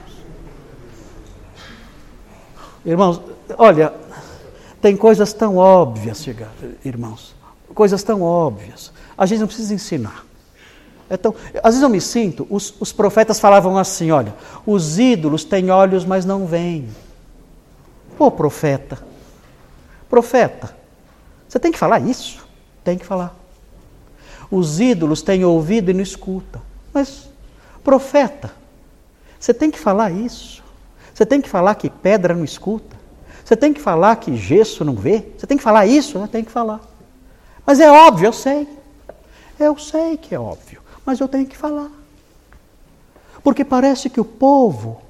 [2.85, 3.21] irmãos,
[3.57, 3.93] olha,
[4.81, 6.25] tem coisas tão óbvias,
[6.85, 7.35] irmãos,
[7.75, 8.93] coisas tão óbvias.
[9.17, 10.23] A gente não precisa ensinar.
[11.11, 14.33] Então, às vezes eu me sinto, os, os profetas falavam assim: olha,
[14.65, 16.87] os ídolos têm olhos, mas não veem.
[18.17, 18.97] Pô, profeta,
[20.09, 20.75] profeta,
[21.47, 22.45] você tem que falar isso?
[22.83, 23.35] Tem que falar.
[24.49, 26.61] Os ídolos têm ouvido e não escutam.
[26.91, 27.29] Mas,
[27.83, 28.51] profeta,
[29.39, 30.63] você tem que falar isso?
[31.13, 32.97] Você tem que falar que pedra não escuta?
[33.45, 35.23] Você tem que falar que gesso não vê?
[35.37, 36.27] Você tem que falar isso?
[36.27, 36.81] Tem que falar.
[37.65, 38.67] Mas é óbvio, eu sei.
[39.59, 41.91] Eu sei que é óbvio, mas eu tenho que falar.
[43.43, 45.01] Porque parece que o povo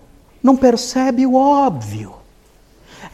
[0.44, 2.17] não percebe o óbvio.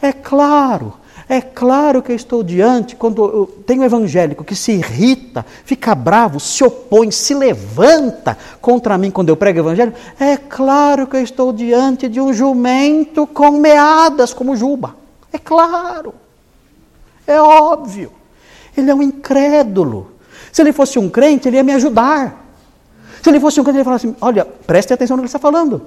[0.00, 0.94] É claro,
[1.28, 5.94] é claro que eu estou diante, quando eu tenho um evangélico que se irrita, fica
[5.94, 11.16] bravo, se opõe, se levanta contra mim quando eu prego o evangelho, é claro que
[11.16, 14.94] eu estou diante de um jumento com meadas como juba.
[15.32, 16.14] É claro.
[17.26, 18.12] É óbvio.
[18.76, 20.12] Ele é um incrédulo.
[20.52, 22.44] Se ele fosse um crente, ele ia me ajudar.
[23.22, 25.28] Se ele fosse um crente, ele ia falar assim: olha, preste atenção no que ele
[25.28, 25.82] está falando.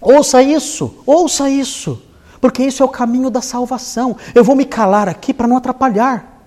[0.00, 2.00] Ouça isso, ouça isso
[2.44, 4.18] porque isso é o caminho da salvação.
[4.34, 6.42] Eu vou me calar aqui para não atrapalhar.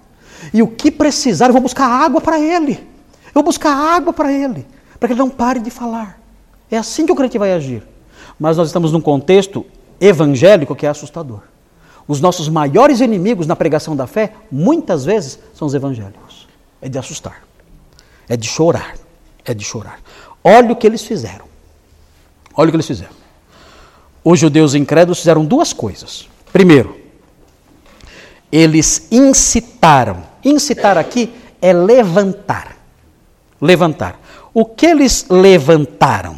[0.53, 2.87] E o que precisar, eu vou buscar água para ele.
[3.25, 4.63] Eu vou buscar água para ele,
[4.99, 6.21] para que ele não pare de falar.
[6.69, 7.81] É assim que o crente vai agir.
[8.39, 9.65] Mas nós estamos num contexto
[9.99, 11.39] evangélico que é assustador.
[12.07, 16.47] Os nossos maiores inimigos na pregação da fé, muitas vezes, são os evangélicos.
[16.79, 17.41] É de assustar.
[18.29, 18.93] É de chorar.
[19.43, 19.99] É de chorar.
[20.43, 21.45] Olha o que eles fizeram.
[22.55, 23.26] Olha o que eles fizeram
[24.29, 26.27] os judeus incrédulos fizeram duas coisas.
[26.51, 26.97] Primeiro,
[28.51, 30.21] eles incitaram.
[30.43, 32.75] Incitar aqui é levantar.
[33.61, 34.19] Levantar.
[34.53, 36.37] O que eles levantaram?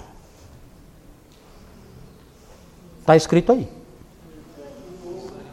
[3.00, 3.68] Está escrito aí.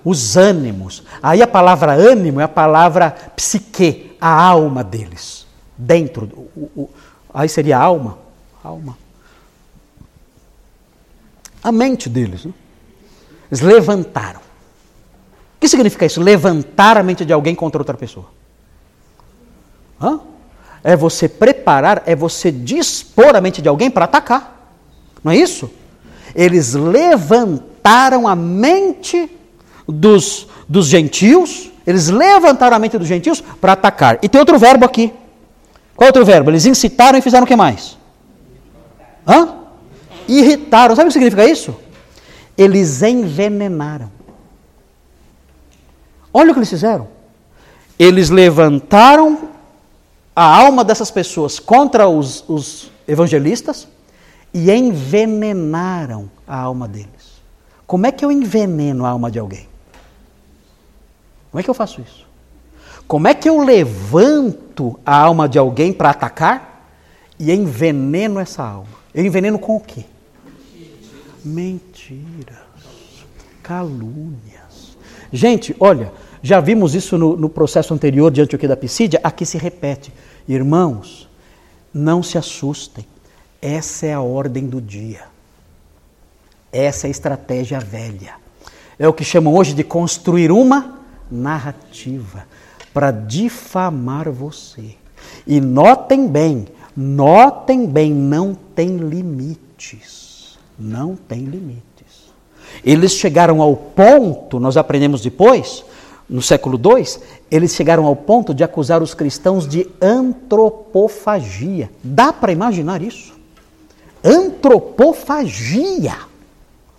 [0.05, 1.05] Os ânimos.
[1.23, 5.47] Aí a palavra ânimo é a palavra psique, a alma deles.
[5.75, 6.27] Dentro.
[6.55, 6.91] O, o,
[7.33, 8.19] aí seria alma.
[8.63, 9.06] Alma
[11.67, 12.45] a mente deles.
[12.45, 12.53] Né?
[13.51, 14.39] Eles levantaram.
[14.39, 16.23] O que significa isso?
[16.23, 18.27] Levantar a mente de alguém contra outra pessoa.
[20.01, 20.21] Hã?
[20.85, 24.77] É você preparar, é você dispor a mente de alguém para atacar.
[25.25, 25.69] Não é isso?
[26.37, 29.29] Eles levantaram a mente
[29.89, 34.21] dos, dos gentios, eles levantaram a mente dos gentios para atacar.
[34.23, 35.13] E tem outro verbo aqui.
[35.97, 36.51] Qual é outro verbo?
[36.51, 37.99] Eles incitaram e fizeram o que mais?
[39.27, 39.66] Hã?
[40.29, 40.95] Irritaram.
[40.95, 41.75] Sabe o que significa isso?
[42.57, 44.11] Eles envenenaram.
[46.33, 47.09] Olha o que eles fizeram.
[47.99, 49.49] Eles levantaram
[50.35, 53.89] a alma dessas pessoas contra os, os evangelistas
[54.53, 57.41] e envenenaram a alma deles.
[57.87, 59.69] Como é que eu enveneno a alma de alguém?
[61.51, 62.27] Como é que eu faço isso?
[63.07, 66.91] Como é que eu levanto a alma de alguém para atacar
[67.39, 68.89] e enveneno essa alma?
[69.15, 70.05] Eu enveneno com o quê?
[71.47, 72.59] Mentiras,
[73.63, 74.97] calúnias.
[75.33, 79.57] Gente, olha, já vimos isso no, no processo anterior de Antioquia da Pisídia, aqui se
[79.57, 80.13] repete.
[80.49, 81.29] Irmãos,
[81.93, 83.07] não se assustem,
[83.61, 85.25] essa é a ordem do dia.
[86.73, 88.35] Essa é a estratégia velha.
[88.99, 92.45] É o que chamam hoje de construir uma narrativa
[92.93, 94.95] para difamar você.
[95.47, 96.67] E notem bem,
[96.97, 100.26] notem bem, não tem limites.
[100.79, 102.27] Não tem limites.
[102.85, 105.85] Eles chegaram ao ponto, nós aprendemos depois,
[106.29, 107.07] no século II,
[107.51, 111.91] eles chegaram ao ponto de acusar os cristãos de antropofagia.
[112.03, 113.35] Dá para imaginar isso?
[114.25, 116.17] Antropofagia.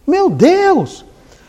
[0.06, 1.06] Meu Deus!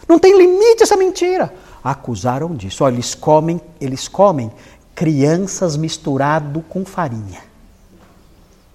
[0.09, 1.55] Não tem limite essa mentira.
[1.85, 2.83] Acusaram disso.
[2.83, 4.51] Olha, eles comem, eles comem
[4.95, 7.41] crianças misturado com farinha.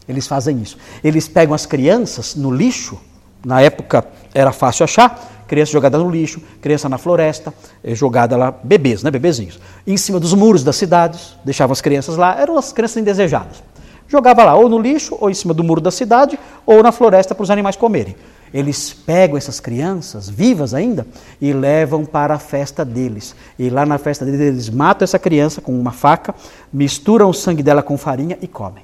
[0.08, 0.78] Eles fazem isso.
[1.04, 2.98] Eles pegam as crianças no lixo,
[3.46, 8.52] na época era fácil achar, criança jogada no lixo, criança na floresta, eh, jogada lá,
[8.64, 12.72] bebês, né, bebezinhos, em cima dos muros das cidades, deixavam as crianças lá, eram as
[12.72, 13.64] crianças indesejadas.
[14.08, 17.34] Jogava lá, ou no lixo, ou em cima do muro da cidade, ou na floresta
[17.34, 18.16] para os animais comerem.
[18.54, 21.08] Eles pegam essas crianças, vivas ainda,
[21.42, 23.36] e levam para a festa deles.
[23.58, 26.36] E lá na festa deles, eles matam essa criança com uma faca,
[26.72, 28.84] misturam o sangue dela com farinha e comem.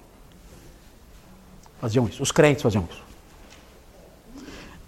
[1.79, 3.08] Faziam isso, os crentes faziam isso.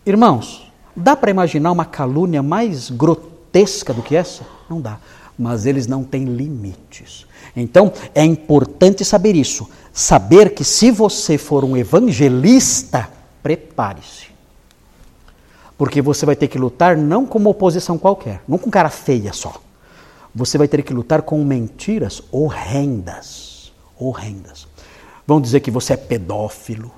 [0.06, 4.44] Irmãos, dá para imaginar uma calúnia mais grotesca do que essa?
[4.70, 4.98] Não dá.
[5.38, 7.26] Mas eles não têm limites.
[7.56, 9.70] Então, é importante saber isso.
[9.94, 13.10] Saber que se você for um evangelista,
[13.44, 14.28] prepare-se.
[15.78, 19.34] Porque você vai ter que lutar não com uma oposição qualquer, não com cara feia
[19.34, 19.62] só.
[20.34, 23.72] Você vai ter que lutar com mentiras horrendas.
[24.00, 24.68] Horrendas.
[25.28, 26.92] Vão dizer que você é pedófilo.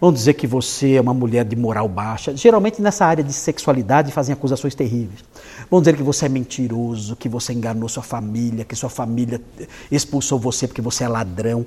[0.00, 2.34] Vão dizer que você é uma mulher de moral baixa.
[2.34, 5.22] Geralmente nessa área de sexualidade fazem acusações terríveis.
[5.70, 9.42] Vão dizer que você é mentiroso, que você enganou sua família, que sua família
[9.92, 11.66] expulsou você porque você é ladrão.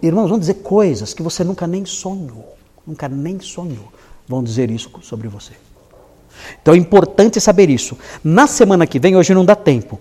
[0.00, 2.56] Irmãos, vão dizer coisas que você nunca nem sonhou.
[2.86, 3.92] Nunca nem sonhou.
[4.26, 5.52] Vão dizer isso sobre você.
[6.62, 7.98] Então é importante saber isso.
[8.24, 10.00] Na semana que vem, hoje não dá tempo,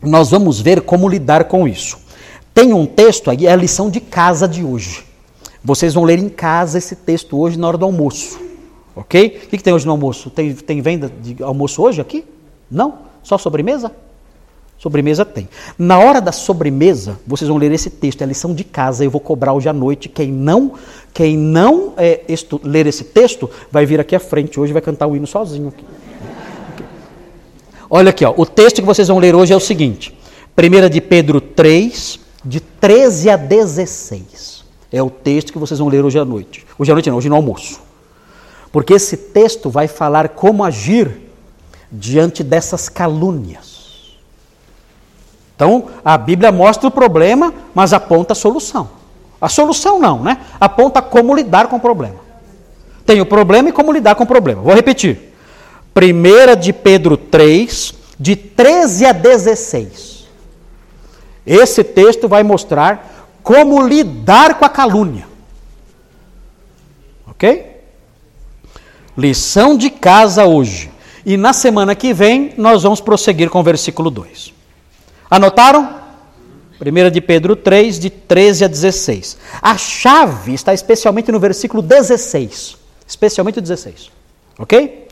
[0.00, 1.98] nós vamos ver como lidar com isso.
[2.52, 5.04] Tem um texto aí, é a lição de casa de hoje.
[5.64, 8.38] Vocês vão ler em casa esse texto hoje na hora do almoço.
[8.94, 9.40] Ok?
[9.44, 10.28] O que, que tem hoje no almoço?
[10.28, 12.24] Tem, tem venda de almoço hoje aqui?
[12.70, 12.98] Não?
[13.22, 13.90] Só sobremesa?
[14.78, 15.48] Sobremesa tem.
[15.78, 19.10] Na hora da sobremesa, vocês vão ler esse texto, é a lição de casa, eu
[19.10, 20.10] vou cobrar hoje à noite.
[20.10, 20.72] Quem não,
[21.14, 25.06] quem não é, estu, ler esse texto, vai vir aqui à frente hoje vai cantar
[25.06, 25.84] o hino sozinho aqui.
[27.88, 30.14] Olha aqui, ó, o texto que vocês vão ler hoje é o seguinte:
[30.58, 34.53] 1 de Pedro 3, de 13 a 16.
[34.94, 36.64] É o texto que vocês vão ler hoje à noite.
[36.78, 37.80] Hoje à noite não, hoje no almoço.
[38.70, 41.20] Porque esse texto vai falar como agir
[41.90, 44.14] diante dessas calúnias.
[45.56, 48.88] Então, a Bíblia mostra o problema, mas aponta a solução.
[49.40, 50.38] A solução não, né?
[50.60, 52.20] Aponta como lidar com o problema.
[53.04, 54.62] Tem o problema e como lidar com o problema.
[54.62, 55.34] Vou repetir.
[55.96, 60.28] 1 de Pedro 3, de 13 a 16.
[61.44, 63.13] Esse texto vai mostrar
[63.44, 65.28] como lidar com a calúnia.
[67.26, 67.82] Ok?
[69.16, 70.90] Lição de casa hoje.
[71.26, 74.52] E na semana que vem nós vamos prosseguir com o versículo 2.
[75.30, 76.02] Anotaram?
[76.80, 79.38] 1 de Pedro 3, de 13 a 16.
[79.62, 82.76] A chave está especialmente no versículo 16.
[83.06, 84.10] Especialmente o 16.
[84.58, 85.03] Ok?